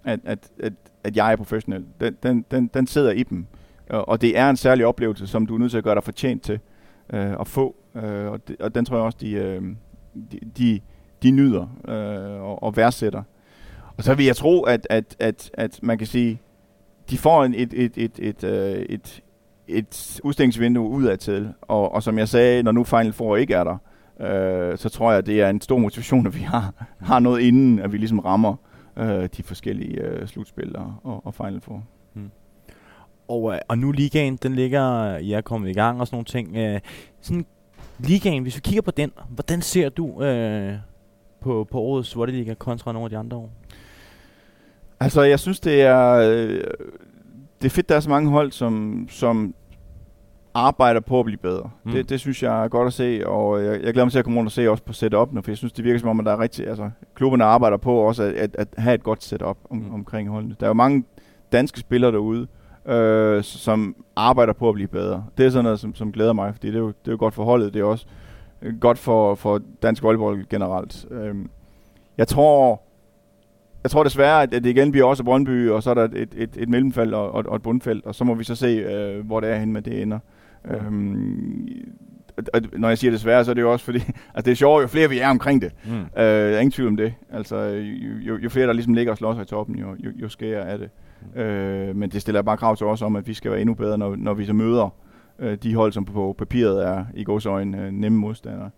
at, 0.04 0.20
at, 0.24 0.48
at, 0.58 0.72
at 1.04 1.16
jeg 1.16 1.32
er 1.32 1.36
professionel, 1.36 1.84
den, 2.00 2.16
den, 2.22 2.44
den, 2.50 2.70
den 2.74 2.86
sidder 2.86 3.10
i 3.10 3.22
dem. 3.22 3.46
Og, 3.90 4.20
det 4.20 4.38
er 4.38 4.50
en 4.50 4.56
særlig 4.56 4.86
oplevelse, 4.86 5.26
som 5.26 5.46
du 5.46 5.54
er 5.54 5.58
nødt 5.58 5.70
til 5.70 5.78
at 5.78 5.84
gøre 5.84 5.94
dig 5.94 6.04
fortjent 6.04 6.42
til 6.42 6.60
øh, 7.12 7.32
at 7.40 7.48
få. 7.48 7.76
Øh, 7.94 8.26
og, 8.26 8.48
det, 8.48 8.56
og 8.60 8.74
den 8.74 8.84
tror 8.84 8.96
jeg 8.96 9.04
også, 9.04 9.18
de, 9.20 9.32
øh, 9.32 9.62
de, 10.32 10.38
de 10.58 10.80
de 11.22 11.30
nyder 11.30 11.66
øh, 11.88 12.42
og, 12.42 12.62
og 12.62 12.76
værdsætter. 12.76 13.22
Og 13.96 14.04
så 14.04 14.14
vil 14.14 14.26
jeg 14.26 14.36
tro, 14.36 14.62
at, 14.62 14.86
at, 14.90 15.16
at, 15.18 15.50
at 15.54 15.80
man 15.82 15.98
kan 15.98 16.06
sige, 16.06 16.40
de 17.10 17.18
får 17.18 17.44
en, 17.44 17.54
et, 17.54 17.74
et, 17.76 17.92
et, 17.96 18.18
et, 18.18 18.44
øh, 18.44 18.82
et, 18.88 19.22
et 19.68 20.20
udstillingsvindue 20.24 20.88
udadtil. 20.88 21.52
Og, 21.62 21.94
og 21.94 22.02
som 22.02 22.18
jeg 22.18 22.28
sagde, 22.28 22.62
når 22.62 22.72
nu 22.72 22.84
Final 22.84 23.12
Four 23.12 23.36
ikke 23.36 23.54
er 23.54 23.64
der, 23.64 23.76
øh, 24.20 24.78
så 24.78 24.88
tror 24.88 25.12
jeg, 25.12 25.26
det 25.26 25.40
er 25.40 25.50
en 25.50 25.60
stor 25.60 25.78
motivation, 25.78 26.26
at 26.26 26.34
vi 26.34 26.40
har, 26.40 26.86
har 27.00 27.18
noget 27.18 27.40
inden, 27.40 27.78
at 27.78 27.92
vi 27.92 27.98
ligesom 27.98 28.18
rammer 28.18 28.56
øh, 28.96 29.28
de 29.36 29.42
forskellige 29.42 30.00
øh, 30.00 30.26
slutspil 30.26 30.76
og, 30.76 31.26
og 31.26 31.34
Final 31.34 31.60
Four. 31.60 31.82
Hmm. 32.12 32.30
Og, 33.28 33.52
øh, 33.52 33.58
og 33.68 33.78
nu 33.78 33.92
ligaen, 33.92 34.36
den 34.36 34.54
ligger, 34.54 34.82
jeg 35.16 35.36
er 35.36 35.40
kommet 35.40 35.70
i 35.70 35.72
gang 35.72 36.00
og 36.00 36.06
sådan 36.06 36.14
nogle 36.14 36.24
ting. 36.24 36.56
Øh, 36.56 36.80
sådan 37.20 37.46
ligaen, 37.98 38.42
hvis 38.42 38.56
vi 38.56 38.60
kigger 38.60 38.82
på 38.82 38.90
den, 38.90 39.12
hvordan 39.28 39.62
ser 39.62 39.88
du 39.88 40.22
øh, 40.22 40.74
på, 41.40 41.66
på 41.70 41.78
årets 41.78 42.16
Liga 42.26 42.54
kontra 42.54 42.92
nogle 42.92 43.04
af 43.04 43.10
de 43.10 43.18
andre 43.18 43.36
år? 43.36 43.50
Altså, 45.00 45.22
jeg 45.22 45.38
synes, 45.38 45.60
det 45.60 45.82
er, 45.82 46.12
øh, 46.12 46.64
det 47.62 47.66
er 47.66 47.70
fedt, 47.70 47.88
der 47.88 47.96
er 47.96 48.00
så 48.00 48.10
mange 48.10 48.30
hold, 48.30 48.52
som, 48.52 49.06
som 49.10 49.54
arbejder 50.54 51.00
på 51.00 51.18
at 51.18 51.24
blive 51.24 51.38
bedre. 51.38 51.70
Mm. 51.84 51.92
Det, 51.92 52.08
det 52.08 52.20
synes 52.20 52.42
jeg 52.42 52.64
er 52.64 52.68
godt 52.68 52.86
at 52.86 52.92
se, 52.92 53.22
og 53.26 53.64
jeg, 53.64 53.82
jeg 53.82 53.92
glæder 53.92 54.04
mig 54.04 54.12
til 54.12 54.18
at 54.18 54.24
komme 54.24 54.38
rundt 54.38 54.48
og 54.48 54.52
se 54.52 54.70
også 54.70 54.82
på 54.82 54.92
setup'ene, 54.92 55.40
for 55.40 55.50
jeg 55.50 55.56
synes, 55.56 55.72
det 55.72 55.84
virker 55.84 55.98
som 56.00 56.08
om, 56.08 56.20
at 56.20 56.26
der 56.26 56.32
er 56.32 56.40
rigtig, 56.40 56.68
altså, 56.68 56.90
klubberne 57.14 57.44
arbejder 57.44 57.76
på 57.76 57.94
også 57.94 58.22
at, 58.22 58.34
at, 58.34 58.56
at 58.58 58.68
have 58.78 58.94
et 58.94 59.02
godt 59.02 59.24
setup 59.24 59.58
om, 59.70 59.76
mm. 59.76 59.94
omkring 59.94 60.28
holdene. 60.28 60.56
Der 60.60 60.66
er 60.66 60.70
jo 60.70 60.74
mange 60.74 61.04
danske 61.52 61.80
spillere 61.80 62.12
derude, 62.12 62.46
øh, 62.86 63.42
som 63.42 63.96
arbejder 64.16 64.52
på 64.52 64.68
at 64.68 64.74
blive 64.74 64.88
bedre. 64.88 65.24
Det 65.38 65.46
er 65.46 65.50
sådan 65.50 65.64
noget, 65.64 65.80
som, 65.80 65.94
som 65.94 66.12
glæder 66.12 66.32
mig, 66.32 66.54
fordi 66.54 66.66
det 66.66 66.76
er, 66.76 66.80
jo, 66.80 66.88
det 66.88 67.08
er 67.08 67.12
jo 67.12 67.18
godt 67.18 67.34
for 67.34 67.44
holdet, 67.44 67.74
det 67.74 67.80
er 67.80 67.84
også 67.84 68.06
godt 68.80 68.98
for, 68.98 69.34
for 69.34 69.60
dansk 69.82 70.02
volleyball 70.02 70.46
generelt. 70.50 71.06
Øh, 71.10 71.34
jeg 72.18 72.28
tror, 72.28 72.82
jeg 73.82 73.90
tror 73.90 74.04
desværre, 74.04 74.42
at 74.42 74.52
det 74.52 74.66
igen 74.66 74.90
bliver 74.90 75.06
også 75.06 75.24
Brøndby, 75.24 75.68
og 75.68 75.82
så 75.82 75.90
er 75.90 75.94
der 75.94 76.04
et, 76.04 76.34
et, 76.36 76.50
et 76.56 76.68
mellemfelt 76.68 77.14
og, 77.14 77.32
og, 77.32 77.44
og 77.48 77.56
et 77.56 77.62
bundfelt, 77.62 78.06
og 78.06 78.14
så 78.14 78.24
må 78.24 78.34
vi 78.34 78.44
så 78.44 78.54
se, 78.54 78.66
øh, 78.66 79.26
hvor 79.26 79.40
det 79.40 79.50
er 79.50 79.56
hen 79.56 79.72
med 79.72 79.82
det 79.82 80.02
ender. 80.02 80.18
Øhm, 80.64 81.68
og 82.54 82.60
når 82.72 82.88
jeg 82.88 82.98
siger 82.98 83.10
desværre, 83.10 83.44
så 83.44 83.50
er 83.50 83.54
det 83.54 83.62
jo 83.62 83.72
også 83.72 83.84
fordi, 83.84 83.98
altså 84.34 84.44
det 84.44 84.50
er 84.50 84.54
sjovt, 84.54 84.82
jo 84.82 84.86
flere 84.86 85.08
vi 85.08 85.18
er 85.18 85.28
omkring 85.28 85.62
det. 85.62 85.72
Mm. 85.84 86.22
Øh, 86.22 86.52
ingen 86.52 86.70
tvivl 86.70 86.88
om 86.88 86.96
det. 86.96 87.14
Altså, 87.32 87.56
jo, 88.22 88.38
jo 88.38 88.48
flere 88.48 88.66
der 88.66 88.72
ligesom 88.72 88.94
ligger 88.94 89.12
og 89.12 89.18
slår 89.18 89.34
sig 89.34 89.42
i 89.42 89.46
toppen, 89.46 89.76
jo, 89.76 89.96
jo, 89.98 90.10
jo 90.16 90.28
skærer 90.28 90.62
er 90.62 90.76
det. 90.76 90.90
Mm. 91.34 91.40
Øh, 91.40 91.96
men 91.96 92.10
det 92.10 92.22
stiller 92.22 92.42
bare 92.42 92.56
krav 92.56 92.76
til 92.76 92.86
os 92.86 93.02
om, 93.02 93.16
at 93.16 93.26
vi 93.26 93.34
skal 93.34 93.50
være 93.50 93.60
endnu 93.60 93.74
bedre, 93.74 93.98
når, 93.98 94.16
når 94.16 94.34
vi 94.34 94.44
så 94.44 94.52
møder 94.52 94.84
øh, 94.84 95.09
de 95.62 95.74
hold, 95.74 95.92
som 95.92 96.04
på 96.04 96.34
papiret 96.38 96.86
er 96.86 97.04
i 97.14 97.24
godsøjne 97.24 97.86
øh, 97.86 97.92
nemme 97.92 98.18
modstandere. 98.18 98.70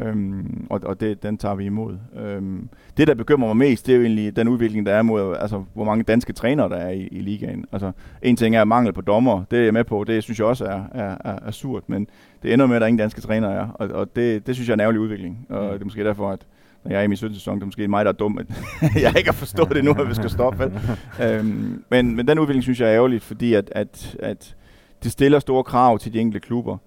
Øhm, 0.00 0.66
og 0.70 0.80
og 0.84 1.00
det, 1.00 1.22
den 1.22 1.38
tager 1.38 1.54
vi 1.54 1.64
imod. 1.64 1.98
Øhm, 2.16 2.68
det, 2.96 3.08
der 3.08 3.14
bekymrer 3.14 3.54
mig 3.54 3.56
mest, 3.56 3.86
det 3.86 3.92
er 3.92 3.96
jo 3.96 4.02
egentlig 4.02 4.36
den 4.36 4.48
udvikling, 4.48 4.86
der 4.86 4.94
er 4.94 5.02
mod, 5.02 5.36
altså, 5.40 5.64
hvor 5.74 5.84
mange 5.84 6.04
danske 6.04 6.32
trænere, 6.32 6.68
der 6.68 6.76
er 6.76 6.90
i, 6.90 7.08
i 7.10 7.20
ligaen. 7.20 7.64
Altså, 7.72 7.92
en 8.22 8.36
ting 8.36 8.56
er 8.56 8.64
mangel 8.64 8.92
på 8.92 9.00
dommer, 9.00 9.44
det 9.50 9.58
er 9.58 9.62
jeg 9.62 9.72
med 9.72 9.84
på, 9.84 10.04
det 10.04 10.22
synes 10.22 10.38
jeg 10.38 10.46
også 10.46 10.64
er, 10.64 10.82
er, 10.92 11.16
er, 11.24 11.38
er 11.46 11.50
surt, 11.50 11.88
men 11.88 12.08
det 12.42 12.52
ender 12.52 12.66
med, 12.66 12.76
at 12.76 12.80
der 12.80 12.86
ingen 12.86 12.98
danske 12.98 13.20
trænere 13.20 13.54
er, 13.54 13.68
og, 13.68 13.88
og 13.88 14.16
det, 14.16 14.46
det 14.46 14.54
synes 14.54 14.68
jeg 14.68 14.72
er 14.72 14.76
en 14.76 14.80
ærgerlig 14.80 15.00
udvikling, 15.00 15.46
og 15.48 15.64
mm. 15.64 15.70
det 15.70 15.80
er 15.80 15.84
måske 15.84 16.04
derfor, 16.04 16.30
at 16.30 16.46
når 16.84 16.92
jeg 16.92 16.98
er 17.00 17.04
i 17.04 17.06
min 17.06 17.16
17. 17.16 17.34
sæson, 17.34 17.54
det 17.54 17.62
er 17.62 17.66
måske 17.66 17.88
mig, 17.88 18.04
der 18.04 18.12
er 18.12 18.16
dum, 18.16 18.38
at 18.38 18.46
jeg 19.02 19.14
ikke 19.16 19.28
har 19.28 19.36
forstået 19.36 19.70
det 19.70 19.84
nu, 19.84 19.90
at 19.90 20.08
vi 20.08 20.14
skal 20.14 20.30
stoppe. 20.30 20.72
øhm, 21.24 21.84
men, 21.90 22.16
men 22.16 22.28
den 22.28 22.38
udvikling 22.38 22.62
synes 22.62 22.80
jeg 22.80 22.88
er 22.88 22.94
ærgerligt, 22.94 23.22
fordi 23.24 23.54
at, 23.54 23.72
at, 23.74 24.16
at 24.18 24.56
det 25.02 25.12
stiller 25.12 25.38
store 25.38 25.64
krav 25.64 25.98
til 25.98 26.12
de 26.12 26.20
enkelte 26.20 26.46
klubber, 26.46 26.78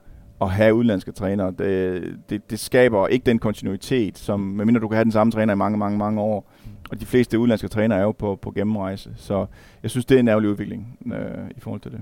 at 0.41 0.49
have 0.49 0.73
udenlandske 0.73 1.11
trænere. 1.11 1.53
Det, 1.59 2.03
det, 2.29 2.49
det 2.49 2.59
skaber 2.59 3.07
ikke 3.07 3.25
den 3.25 3.39
kontinuitet, 3.39 4.17
som 4.17 4.39
medmindre 4.39 4.81
du 4.81 4.87
kan 4.87 4.95
have 4.95 5.03
den 5.03 5.11
samme 5.11 5.31
træner 5.31 5.53
i 5.53 5.57
mange, 5.57 5.77
mange, 5.77 5.97
mange 5.97 6.21
år. 6.21 6.51
Og 6.91 6.99
de 6.99 7.05
fleste 7.05 7.39
udenlandske 7.39 7.67
trænere 7.67 7.99
er 7.99 8.03
jo 8.03 8.11
på, 8.11 8.39
på 8.41 8.51
gennemrejse. 8.51 9.09
Så 9.15 9.45
jeg 9.83 9.91
synes, 9.91 10.05
det 10.05 10.15
er 10.15 10.19
en 10.19 10.27
ærgerlig 10.27 10.49
udvikling 10.49 10.97
øh, 11.13 11.49
i 11.57 11.59
forhold 11.59 11.81
til 11.81 11.91
det. 11.91 12.01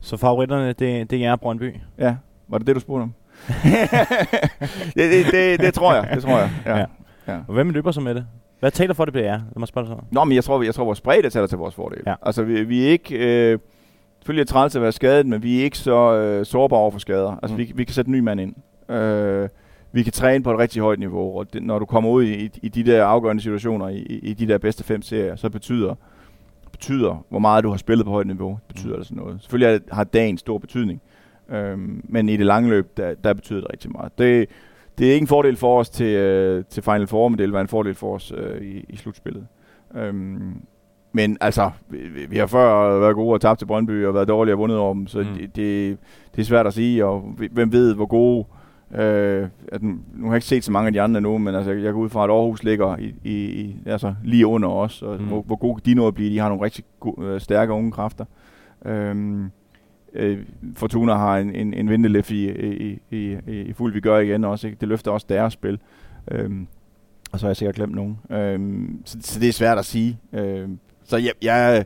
Så 0.00 0.16
favoritterne, 0.16 0.72
det, 0.72 1.10
det 1.10 1.24
er 1.24 1.36
Brøndby? 1.36 1.74
Ja, 1.98 2.16
var 2.48 2.58
det 2.58 2.66
det, 2.66 2.74
du 2.74 2.80
spurgte 2.80 3.02
om? 3.02 3.12
det, 4.96 5.10
det, 5.10 5.26
det, 5.32 5.60
det, 5.60 5.74
tror 5.74 5.94
jeg, 5.94 6.08
det 6.14 6.22
tror 6.22 6.38
jeg. 6.38 6.50
Ja. 6.66 6.76
ja. 6.76 6.84
ja. 7.28 7.38
Og 7.48 7.54
hvem 7.54 7.70
løber 7.70 7.90
så 7.90 8.00
med 8.00 8.14
det? 8.14 8.26
Hvad 8.60 8.70
taler 8.70 8.94
for, 8.94 9.04
det 9.04 9.12
bliver 9.12 9.26
jer? 9.26 9.38
Lad 9.38 9.58
mig 9.58 9.68
spørge 9.68 9.86
dig 9.86 9.96
så. 9.96 10.04
Nå, 10.10 10.24
men 10.24 10.34
jeg 10.34 10.44
tror, 10.44 10.62
jeg 10.62 10.74
tror 10.74 10.84
vores 10.84 11.00
bredde 11.00 11.30
taler 11.30 11.46
til 11.46 11.58
vores 11.58 11.74
fordel. 11.74 12.02
Ja. 12.06 12.14
Altså, 12.22 12.42
vi, 12.42 12.64
vi 12.64 12.84
er 12.84 12.88
ikke... 12.88 13.16
Øh, 13.52 13.58
selvfølgelig 14.18 14.42
er 14.42 14.46
træls 14.46 14.76
at 14.76 14.82
være 14.82 14.92
skadet, 14.92 15.26
men 15.26 15.42
vi 15.42 15.60
er 15.60 15.64
ikke 15.64 15.78
så 15.78 16.14
øh, 16.14 16.46
sårbare 16.46 16.80
over 16.80 16.90
for 16.90 16.98
skader. 16.98 17.38
Altså, 17.42 17.54
mm. 17.54 17.58
vi, 17.58 17.72
vi 17.74 17.84
kan 17.84 17.94
sætte 17.94 18.08
en 18.08 18.12
ny 18.12 18.20
mand 18.20 18.40
ind. 18.40 18.54
Øh, 18.94 19.48
vi 19.92 20.02
kan 20.02 20.12
træne 20.12 20.44
på 20.44 20.52
et 20.52 20.58
rigtig 20.58 20.82
højt 20.82 20.98
niveau, 20.98 21.38
og 21.38 21.52
det, 21.52 21.62
når 21.62 21.78
du 21.78 21.84
kommer 21.84 22.10
ud 22.10 22.24
i, 22.24 22.50
i 22.62 22.68
de 22.68 22.82
der 22.82 23.04
afgørende 23.04 23.42
situationer, 23.42 23.88
i, 23.88 24.02
i 24.02 24.34
de 24.34 24.48
der 24.48 24.58
bedste 24.58 24.84
fem 24.84 25.02
serier, 25.02 25.36
så 25.36 25.50
betyder, 25.50 25.94
betyder, 26.72 27.24
hvor 27.28 27.38
meget 27.38 27.64
du 27.64 27.70
har 27.70 27.76
spillet 27.76 28.06
på 28.06 28.12
højt 28.12 28.26
niveau, 28.26 28.58
betyder 28.68 28.96
mm. 28.96 29.04
sådan 29.04 29.18
noget. 29.18 29.42
Selvfølgelig 29.42 29.80
har 29.92 30.04
dagen 30.04 30.38
stor 30.38 30.58
betydning, 30.58 31.02
øh, 31.48 31.78
men 32.04 32.28
i 32.28 32.36
det 32.36 32.46
lange 32.46 32.70
løb, 32.70 32.96
der, 32.96 33.14
der 33.14 33.34
betyder 33.34 33.60
det 33.60 33.70
rigtig 33.72 33.92
meget. 33.92 34.18
Det, 34.18 34.48
det 34.98 35.08
er 35.08 35.12
ikke 35.12 35.24
en 35.24 35.28
fordel 35.28 35.56
for 35.56 35.80
os 35.80 35.90
til, 35.90 36.06
øh, 36.06 36.64
til 36.70 36.82
Final 36.82 37.06
Four, 37.06 37.28
men 37.28 37.38
det 37.38 37.44
vil 37.44 37.52
være 37.52 37.62
en 37.62 37.68
fordel 37.68 37.94
for 37.94 38.14
os 38.14 38.32
øh, 38.36 38.62
i, 38.62 38.84
i 38.88 38.96
slutspillet. 38.96 39.46
Øhm, 39.94 40.62
men 41.12 41.36
altså, 41.40 41.70
vi, 41.88 41.98
vi 42.28 42.36
har 42.36 42.46
før 42.46 42.98
været 42.98 43.14
gode 43.14 43.34
og 43.34 43.40
tabt 43.40 43.58
til 43.58 43.66
Brøndby 43.66 44.06
og 44.06 44.14
været 44.14 44.28
dårlige 44.28 44.54
og 44.54 44.58
vundet 44.58 44.78
over 44.78 44.94
dem, 44.94 45.06
så 45.06 45.18
mm. 45.18 45.24
det, 45.24 45.56
det, 45.56 45.98
det 46.34 46.40
er 46.40 46.44
svært 46.44 46.66
at 46.66 46.74
sige, 46.74 47.06
og 47.06 47.34
hvem 47.52 47.72
ved, 47.72 47.94
hvor 47.94 48.06
gode... 48.06 48.44
Øh, 48.94 49.48
at, 49.72 49.82
nu 49.82 49.98
har 50.22 50.26
jeg 50.26 50.34
ikke 50.36 50.46
set 50.46 50.64
så 50.64 50.72
mange 50.72 50.86
af 50.86 50.92
de 50.92 51.00
andre 51.00 51.20
nu, 51.20 51.38
men 51.38 51.54
altså, 51.54 51.72
jeg 51.72 51.92
går 51.92 52.00
ud 52.00 52.08
fra, 52.08 52.24
at 52.24 52.30
Aarhus 52.30 52.62
ligger 52.62 52.96
i, 52.96 53.14
i, 53.24 53.76
altså, 53.86 54.14
lige 54.24 54.46
under 54.46 54.68
os, 54.68 55.02
og 55.02 55.20
mm. 55.20 55.26
hvor, 55.26 55.42
hvor 55.42 55.56
gode 55.56 55.94
de 55.94 56.06
at 56.06 56.14
blive. 56.14 56.30
De 56.30 56.38
har 56.38 56.48
nogle 56.48 56.64
rigtig 56.64 56.84
gode, 57.00 57.26
øh, 57.26 57.40
stærke 57.40 57.72
unge 57.72 57.92
kræfter. 57.92 58.24
Øhm, 58.84 59.50
øh, 60.14 60.38
Fortuna 60.74 61.14
har 61.14 61.38
en, 61.38 61.54
en, 61.54 61.74
en 61.74 61.90
vindelef 61.90 62.30
i, 62.30 62.50
i, 62.50 62.98
i, 63.10 63.36
i 63.48 63.72
fuld 63.72 63.92
vi 63.92 64.00
gør 64.00 64.18
igen 64.18 64.44
også. 64.44 64.66
Ikke? 64.66 64.78
Det 64.80 64.88
løfter 64.88 65.10
også 65.10 65.26
deres 65.28 65.52
spil. 65.52 65.78
Øhm, 66.30 66.66
og 67.32 67.38
så 67.38 67.46
har 67.46 67.50
jeg 67.50 67.56
sikkert 67.56 67.74
glemt 67.74 67.94
nogen. 67.94 68.18
Øhm, 68.30 69.02
så, 69.04 69.18
så 69.20 69.40
det 69.40 69.48
er 69.48 69.52
svært 69.52 69.78
at 69.78 69.84
sige. 69.84 70.18
Øhm, 70.32 70.78
så 71.08 71.16
jeg, 71.16 71.32
jeg, 71.42 71.84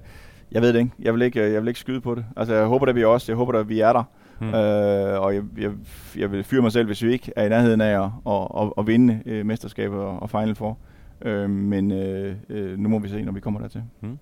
jeg 0.53 0.63
ved 0.63 0.73
det 0.73 0.79
ikke. 0.79 0.91
Jeg 0.99 1.15
vil 1.15 1.23
ikke, 1.23 1.53
jeg 1.53 1.61
vil 1.61 1.69
ikke 1.69 1.81
skyde 1.81 2.01
på 2.01 2.15
det. 2.15 2.25
Altså, 2.37 2.55
jeg 2.55 2.67
håber, 2.67 2.87
at 2.87 2.95
vi 2.95 3.05
også. 3.05 3.33
Jeg 3.33 3.37
håber, 3.37 3.59
at 3.59 3.69
vi 3.69 3.81
er 3.81 3.93
der. 3.93 4.05
Hmm. 4.39 4.55
Øh, 4.55 5.21
og 5.21 5.35
jeg, 5.35 5.43
jeg, 5.59 5.71
jeg 6.17 6.33
vil 6.33 6.45
fyre 6.45 6.63
mig 6.63 6.73
selv, 6.73 6.87
hvis 6.87 7.03
vi 7.03 7.13
ikke 7.13 7.33
er 7.37 7.47
i 7.47 7.49
nærheden 7.49 7.81
af 7.81 8.05
at, 8.05 8.11
at, 8.27 8.63
at, 8.63 8.73
at 8.79 8.87
vinde 8.87 9.23
øh, 9.27 9.47
mesterskabet 9.47 9.99
og, 9.99 10.23
og 10.23 10.31
Final 10.31 10.55
Four. 10.55 10.79
Øh, 11.25 11.51
men 11.51 11.91
øh, 11.93 12.37
øh, 12.49 12.79
nu 12.79 12.89
må 12.89 12.99
vi 12.99 13.09
se, 13.09 13.23
når 13.23 13.33
vi 13.33 13.41
kommer 13.41 13.61
dertil. 13.61 13.83
Hmm. 14.01 14.19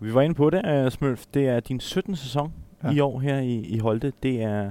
Vi 0.00 0.14
var 0.14 0.20
inde 0.22 0.34
på 0.34 0.50
det, 0.50 0.84
uh, 0.84 0.92
Smølf. 0.92 1.24
Det 1.34 1.48
er 1.48 1.60
din 1.60 1.80
17. 1.80 2.16
sæson 2.16 2.52
ja. 2.84 2.90
i 2.90 3.00
år 3.00 3.20
her 3.20 3.38
i, 3.38 3.60
i 3.60 3.78
Holte. 3.78 4.12
Det 4.22 4.42
er, 4.42 4.62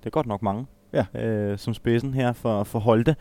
det 0.00 0.06
er 0.06 0.10
godt 0.10 0.26
nok 0.26 0.42
mange 0.42 0.66
ja. 0.92 1.20
øh, 1.20 1.58
som 1.58 1.74
spidsen 1.74 2.14
her 2.14 2.32
for, 2.32 2.64
for 2.64 2.78
Holte. 2.78 3.16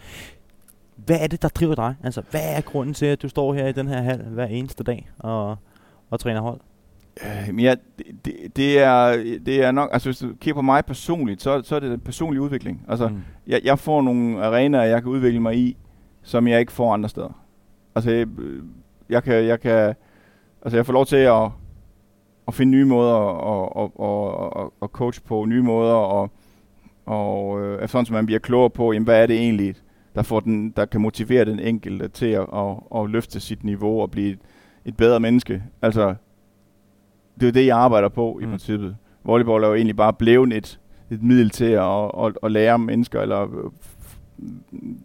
Hvad 0.95 1.17
er 1.19 1.27
det, 1.27 1.41
der 1.41 1.47
driver 1.47 1.75
dig? 1.75 1.95
Altså, 2.03 2.21
hvad 2.31 2.41
er 2.43 2.62
grunden 2.62 2.93
til, 2.93 3.05
at 3.05 3.21
du 3.21 3.29
står 3.29 3.53
her 3.53 3.67
i 3.67 3.71
den 3.71 3.88
her 3.88 4.01
hal 4.01 4.23
hver 4.23 4.45
eneste 4.45 4.83
dag 4.83 5.10
og, 5.19 5.57
og 6.09 6.19
træner 6.19 6.41
hold? 6.41 6.59
Øh, 7.23 7.63
ja, 7.63 7.75
det, 8.25 8.35
det, 8.55 8.79
er, 8.79 9.11
det 9.45 9.63
er 9.63 9.71
nok, 9.71 9.89
altså 9.93 10.09
hvis 10.09 10.17
du 10.17 10.27
kigger 10.41 10.53
på 10.53 10.61
mig 10.61 10.85
personligt, 10.85 11.41
så, 11.41 11.61
så 11.63 11.75
er 11.75 11.79
det 11.79 11.93
en 11.93 11.99
personlig 11.99 12.41
udvikling. 12.41 12.85
Altså, 12.87 13.07
mm. 13.07 13.19
jeg, 13.47 13.61
jeg 13.63 13.79
får 13.79 14.01
nogle 14.01 14.45
arenaer, 14.45 14.83
jeg 14.83 15.01
kan 15.01 15.11
udvikle 15.11 15.39
mig 15.39 15.57
i, 15.57 15.77
som 16.23 16.47
jeg 16.47 16.59
ikke 16.59 16.71
får 16.71 16.93
andre 16.93 17.09
steder. 17.09 17.43
Altså, 17.95 18.11
jeg, 18.11 18.27
jeg 19.09 19.23
kan, 19.23 19.45
jeg 19.45 19.59
kan, 19.59 19.95
altså 20.61 20.77
jeg 20.77 20.85
får 20.85 20.93
lov 20.93 21.05
til 21.05 21.15
at, 21.15 21.49
at 22.47 22.53
finde 22.53 22.71
nye 22.71 22.85
måder 22.85 23.15
at, 23.15 23.69
at, 23.83 23.91
at, 24.05 24.63
at, 24.63 24.69
at 24.81 24.89
coach 24.89 25.23
på, 25.23 25.45
nye 25.45 25.61
måder, 25.61 25.93
og, 25.93 26.29
og 27.05 27.61
øh, 27.61 27.83
efterhånden 27.83 28.05
som 28.05 28.13
man 28.13 28.25
bliver 28.25 28.39
klogere 28.39 28.69
på, 28.69 28.93
jamen, 28.93 29.03
hvad 29.03 29.21
er 29.21 29.25
det 29.25 29.37
egentlig, 29.37 29.75
der, 30.15 30.23
får 30.23 30.39
den, 30.39 30.69
der 30.69 30.85
kan 30.85 31.01
motivere 31.01 31.45
den 31.45 31.59
enkelte 31.59 32.07
til 32.07 32.25
at, 32.25 32.45
at, 32.53 32.75
at 32.95 33.09
løfte 33.09 33.39
sit 33.39 33.63
niveau 33.63 34.01
og 34.01 34.11
blive 34.11 34.37
et 34.88 34.97
bedre 34.97 35.19
menneske. 35.19 35.63
Altså, 35.82 36.15
det 37.39 37.47
er 37.47 37.52
det, 37.52 37.65
jeg 37.65 37.78
arbejder 37.78 38.10
på 38.10 38.39
i 38.41 38.45
mm. 38.45 38.52
princippet. 38.52 38.95
Volleyball 39.23 39.63
er 39.63 39.67
jo 39.67 39.73
egentlig 39.73 39.95
bare 39.95 40.13
blevet 40.13 40.54
et, 40.54 40.80
et 41.10 41.23
middel 41.23 41.50
til 41.50 41.65
at, 41.65 42.12
at, 42.26 42.38
at 42.43 42.52
lære 42.52 42.80
mennesker, 42.80 43.21
eller 43.21 43.41
øh, 43.41 43.71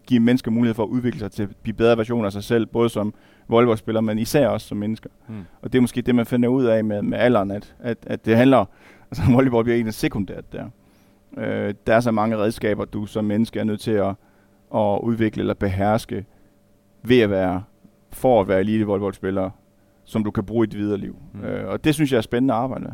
give 0.07 0.21
mennesker 0.21 0.51
mulighed 0.51 0.75
for 0.75 0.83
at 0.83 0.89
udvikle 0.89 1.21
sig 1.21 1.33
til 1.33 1.43
at 1.43 1.49
blive 1.63 1.75
bedre 1.75 1.97
versioner 1.97 2.27
af 2.27 2.33
sig 2.33 2.45
selv, 2.45 2.67
både 2.67 2.89
som 2.89 3.15
volleyballspiller, 3.49 4.01
men 4.01 4.19
især 4.19 4.49
også 4.49 4.69
som 4.69 4.79
mennesker. 4.79 5.11
Mm. 5.29 5.35
Og 5.63 5.73
det 5.73 5.79
er 5.79 5.81
måske 5.81 6.03
det, 6.03 6.15
man 6.15 6.27
finder 6.27 6.49
ud 6.49 6.65
af 6.65 6.85
med, 6.85 7.03
med 7.03 7.19
alderen, 7.19 7.51
at, 7.51 7.75
at, 7.81 7.99
at 8.07 8.25
det 8.27 8.37
handler, 8.37 8.65
altså 9.11 9.23
volleyball 9.35 9.65
bliver 9.65 9.77
egentlig 9.77 9.95
sekundært 9.95 10.53
der. 10.53 10.65
Øh, 11.37 11.75
der 11.87 11.95
er 11.95 12.01
så 12.01 12.11
mange 12.11 12.37
redskaber, 12.37 12.85
du 12.85 13.07
som 13.07 13.25
menneske 13.25 13.61
er 13.61 13.65
nødt 13.65 13.81
til 13.81 13.91
at, 13.91 14.15
at 14.75 15.01
udvikle 15.03 15.41
eller 15.41 15.55
beherske 15.55 16.25
ved 17.03 17.21
at 17.21 17.31
være, 17.31 17.63
for 18.11 18.41
at 18.41 18.49
være 18.49 18.61
elite 18.61 18.85
volleyballspiller, 18.85 19.51
som 20.05 20.25
du 20.25 20.31
kan 20.31 20.45
bruge 20.45 20.67
i 20.67 20.71
dit 20.71 20.79
videre 20.79 20.99
liv. 20.99 21.17
Mm. 21.35 21.45
Øh, 21.45 21.69
og 21.69 21.85
det 21.85 21.95
synes 21.95 22.13
jeg 22.13 22.19
er 22.19 22.23
spændende 22.23 22.55
at 22.55 22.61
arbejde 22.61 22.85
med. 22.85 22.93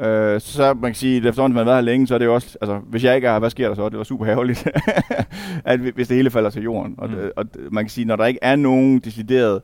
Øh, 0.00 0.40
så 0.40 0.74
man 0.74 0.90
kan 0.90 0.94
sige, 0.94 1.16
at 1.16 1.26
efterhånden 1.26 1.54
man 1.54 1.66
har 1.66 1.72
været 1.72 1.84
her 1.84 1.92
længe, 1.92 2.06
så 2.06 2.14
er 2.14 2.18
det 2.18 2.24
jo 2.24 2.34
også, 2.34 2.58
altså 2.60 2.78
hvis 2.78 3.04
jeg 3.04 3.16
ikke 3.16 3.28
er 3.28 3.38
hvad 3.38 3.50
sker 3.50 3.68
der 3.68 3.74
så? 3.74 3.88
Det 3.88 3.98
var 3.98 4.04
super 4.04 4.26
ærgerligt, 4.26 4.68
at 5.64 5.80
hvis 5.80 6.08
det 6.08 6.16
hele 6.16 6.30
falder 6.30 6.50
til 6.50 6.62
jorden. 6.62 6.94
Og, 6.98 7.10
mm. 7.10 7.16
og, 7.16 7.32
og 7.36 7.46
man 7.70 7.84
kan 7.84 7.90
sige, 7.90 8.04
når 8.04 8.16
der 8.16 8.26
ikke 8.26 8.40
er 8.42 8.56
nogen 8.56 8.98
decideret, 8.98 9.62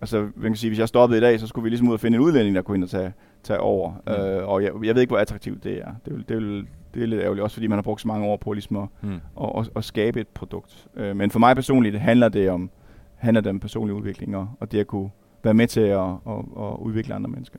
altså 0.00 0.28
man 0.36 0.50
kan 0.50 0.56
sige, 0.56 0.70
hvis 0.70 0.78
jeg 0.78 0.88
stoppede 0.88 1.18
i 1.18 1.20
dag, 1.20 1.40
så 1.40 1.46
skulle 1.46 1.62
vi 1.62 1.68
ligesom 1.68 1.88
ud 1.88 1.92
og 1.92 2.00
finde 2.00 2.16
en 2.16 2.22
udlænding, 2.22 2.56
der 2.56 2.62
kunne 2.62 2.76
ind 2.76 2.84
og 2.84 2.90
tage, 2.90 3.12
tage 3.42 3.60
over. 3.60 3.92
Mm. 4.06 4.12
Øh, 4.12 4.48
og 4.48 4.62
jeg, 4.62 4.70
jeg 4.84 4.94
ved 4.94 5.02
ikke, 5.02 5.10
hvor 5.10 5.18
attraktivt 5.18 5.64
det 5.64 5.78
er. 5.78 5.90
Det, 6.04 6.14
vil, 6.14 6.24
det, 6.28 6.36
vil, 6.36 6.66
det 6.94 7.02
er 7.02 7.06
lidt 7.06 7.22
ærgerligt, 7.22 7.42
også 7.42 7.54
fordi 7.54 7.66
man 7.66 7.76
har 7.76 7.82
brugt 7.82 8.00
så 8.00 8.08
mange 8.08 8.26
år 8.26 8.36
på 8.36 8.52
ligesom 8.52 8.76
at, 8.76 8.88
mm. 9.02 9.20
at, 9.40 9.50
at, 9.58 9.70
at 9.76 9.84
skabe 9.84 10.20
et 10.20 10.28
produkt. 10.28 10.86
Øh, 10.96 11.16
men 11.16 11.30
for 11.30 11.38
mig 11.38 11.56
personligt 11.56 12.00
handler 12.00 12.28
det 12.28 12.50
om, 12.50 12.70
handler 13.14 13.40
det 13.40 13.50
om 13.50 13.60
personlig 13.60 13.96
udvikling, 13.96 14.36
og, 14.36 14.48
og 14.60 14.72
det 14.72 14.78
at 14.78 14.86
kunne 14.86 15.10
være 15.42 15.54
med 15.54 15.66
til 15.66 15.80
at, 15.80 16.00
at, 16.00 16.38
at 16.58 16.76
udvikle 16.78 17.14
andre 17.14 17.30
mennesker. 17.30 17.58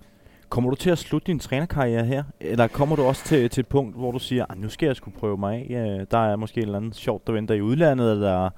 Kommer 0.49 0.69
du 0.69 0.75
til 0.75 0.89
at 0.89 0.97
slutte 0.97 1.27
din 1.27 1.39
trænerkarriere 1.39 2.05
her? 2.05 2.23
Eller 2.39 2.67
kommer 2.67 2.95
du 2.95 3.03
også 3.03 3.25
til, 3.25 3.49
til 3.49 3.61
et 3.61 3.67
punkt, 3.67 3.95
hvor 3.95 4.11
du 4.11 4.19
siger, 4.19 4.45
ah, 4.49 4.57
nu 4.57 4.69
skal 4.69 4.87
jeg 4.87 4.95
skulle 4.95 5.17
prøve 5.19 5.37
mig 5.37 5.71
af? 5.71 6.07
Der 6.11 6.17
er 6.17 6.35
måske 6.35 6.57
en 6.57 6.63
eller 6.63 6.77
anden 6.77 6.93
sjovt, 6.93 7.27
der 7.27 7.33
venter 7.33 7.55
i 7.55 7.61
udlandet, 7.61 8.11
eller, 8.11 8.49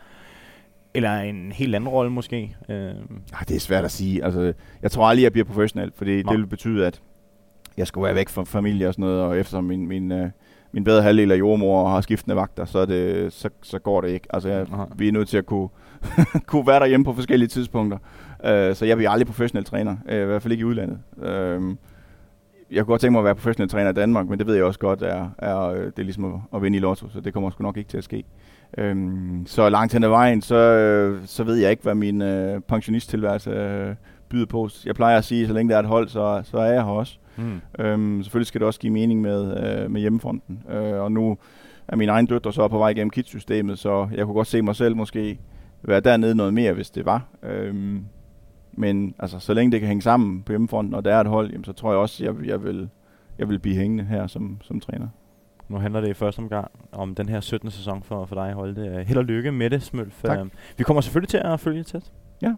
eller 0.93 1.15
en 1.15 1.51
helt 1.51 1.75
anden 1.75 1.89
rolle 1.89 2.12
måske? 2.12 2.55
Øh. 2.69 2.75
Ej, 2.75 3.43
det 3.47 3.55
er 3.55 3.60
svært 3.60 3.86
at 3.86 3.91
sige. 3.91 4.23
Altså, 4.23 4.53
jeg 4.82 4.91
tror 4.91 5.08
aldrig, 5.08 5.23
jeg 5.23 5.32
bliver 5.32 5.45
professionel, 5.45 5.91
Nå. 5.99 6.05
det 6.05 6.25
vil 6.39 6.47
betyde, 6.47 6.88
at 6.88 7.01
jeg 7.77 7.88
skal 7.88 8.01
være 8.01 8.15
væk 8.15 8.29
fra 8.29 8.43
familie 8.43 8.88
og 8.88 8.93
sådan 8.93 9.05
noget, 9.05 9.21
og 9.21 9.39
eftersom 9.39 9.63
min, 9.63 9.88
min, 9.88 10.12
øh, 10.12 10.29
min 10.71 10.84
bedre 10.84 11.01
halvdel 11.01 11.32
af 11.32 11.36
jordmor 11.36 11.89
har 11.89 12.01
skiftende 12.01 12.36
vagter, 12.36 12.65
så, 12.65 12.86
det, 12.86 13.34
så, 13.34 13.49
så 13.62 13.79
går 13.79 14.01
det 14.01 14.10
ikke. 14.10 14.27
Altså, 14.29 14.49
jeg, 14.49 14.67
vi 14.95 15.08
er 15.08 15.12
nødt 15.12 15.27
til 15.27 15.38
at 15.38 15.45
kunne, 15.45 15.69
kunne 16.47 16.67
være 16.67 16.79
derhjemme 16.79 17.03
på 17.03 17.13
forskellige 17.13 17.49
tidspunkter. 17.49 17.97
Uh, 18.43 18.75
så 18.75 18.86
jeg 18.86 18.97
bliver 18.97 19.10
aldrig 19.10 19.28
professionel 19.28 19.65
træner, 19.65 19.95
uh, 20.06 20.13
i 20.13 20.17
hvert 20.17 20.41
fald 20.41 20.52
ikke 20.52 20.62
i 20.62 20.65
udlandet. 20.65 20.99
Uh, 21.17 21.75
jeg 22.71 22.86
kunne 22.86 22.91
godt 22.91 23.02
tænke 23.02 23.12
mig 23.12 23.19
at 23.19 23.25
være 23.25 23.36
professionel 23.36 23.69
træner 23.69 23.89
i 23.89 23.93
Danmark, 23.93 24.28
men 24.28 24.39
det 24.39 24.47
ved 24.47 24.56
jeg 24.56 24.63
også 24.63 24.80
godt, 24.80 25.02
er, 25.02 25.30
er 25.38 25.69
det 25.69 25.99
er 25.99 26.04
ligesom 26.04 26.25
at, 26.25 26.39
at 26.56 26.62
vinde 26.62 26.78
i 26.78 26.82
lotto, 26.82 27.10
så 27.10 27.19
det 27.19 27.34
kommer 27.34 27.49
sgu 27.49 27.63
nok 27.63 27.78
ikke 27.78 27.89
til 27.89 27.97
at 27.97 28.04
ske. 28.04 28.23
Um, 28.82 29.43
så 29.47 29.69
langt 29.69 29.93
hen 29.93 30.04
ad 30.04 30.10
vejen, 30.10 30.41
så, 30.41 31.17
så 31.25 31.43
ved 31.43 31.56
jeg 31.56 31.71
ikke, 31.71 31.84
hvad 31.84 31.95
min 31.95 32.21
uh, 32.21 32.62
pensionisttilværelse 32.67 33.52
uh, 33.89 33.95
byder 34.30 34.45
på. 34.45 34.69
Jeg 34.86 34.95
plejer 34.95 35.17
at 35.17 35.23
sige, 35.23 35.41
at 35.41 35.47
så 35.47 35.54
længe 35.54 35.69
der 35.69 35.75
er 35.75 35.80
et 35.80 35.88
hold, 35.88 36.08
så, 36.08 36.41
så 36.43 36.58
er 36.58 36.71
jeg 36.71 36.84
her 36.84 36.91
også. 36.91 37.17
Mm. 37.38 37.62
Øhm, 37.80 38.23
selvfølgelig 38.23 38.47
skal 38.47 38.60
det 38.60 38.67
også 38.67 38.80
give 38.80 38.93
mening 38.93 39.21
med, 39.21 39.63
øh, 39.63 39.91
med 39.91 40.02
hjemmefronten. 40.02 40.63
Øh, 40.69 41.02
og 41.02 41.12
nu 41.12 41.38
er 41.88 41.95
min 41.95 42.10
egen 42.10 42.25
døtre 42.25 42.54
så 42.54 42.67
på 42.67 42.78
vej 42.78 42.89
igennem 42.89 43.10
KIT-systemet, 43.10 43.80
så 43.80 44.08
jeg 44.15 44.25
kunne 44.25 44.34
godt 44.34 44.47
se 44.47 44.62
mig 44.62 44.75
selv 44.75 44.95
måske 44.95 45.39
være 45.82 45.99
dernede 45.99 46.36
noget 46.36 46.54
mere, 46.54 46.73
hvis 46.73 46.89
det 46.89 47.06
var. 47.06 47.28
Øhm, 47.43 48.06
men 48.71 49.15
altså, 49.19 49.39
så 49.39 49.53
længe 49.53 49.71
det 49.71 49.79
kan 49.79 49.88
hænge 49.88 50.01
sammen 50.01 50.43
på 50.43 50.51
hjemmefronten, 50.51 50.93
og 50.93 51.05
der 51.05 51.15
er 51.15 51.21
et 51.21 51.27
hold, 51.27 51.51
jamen, 51.51 51.63
så 51.63 51.73
tror 51.73 51.91
jeg 51.91 51.99
også, 51.99 52.23
at 52.23 52.27
jeg, 52.27 52.47
jeg, 52.47 52.63
vil, 52.63 52.89
jeg 53.38 53.49
vil 53.49 53.60
blive 53.60 53.75
hængende 53.75 54.03
her 54.03 54.27
som, 54.27 54.58
som 54.62 54.79
træner. 54.79 55.08
Nu 55.69 55.77
handler 55.77 56.01
det 56.01 56.10
i 56.10 56.13
første 56.13 56.39
omgang 56.39 56.71
om 56.91 57.15
den 57.15 57.29
her 57.29 57.39
17. 57.39 57.71
sæson 57.71 58.03
for, 58.03 58.25
for 58.25 58.36
dig, 58.36 58.53
Holte. 58.53 59.03
Held 59.08 59.17
og 59.17 59.25
lykke 59.25 59.51
med 59.51 59.69
det, 59.69 59.84
Smølf. 59.84 60.21
Tak. 60.23 60.47
Vi 60.77 60.84
kommer 60.84 61.01
selvfølgelig 61.01 61.29
til 61.29 61.38
at 61.38 61.60
følge 61.60 61.84
tæt. 61.84 62.12
Ja. 62.41 62.53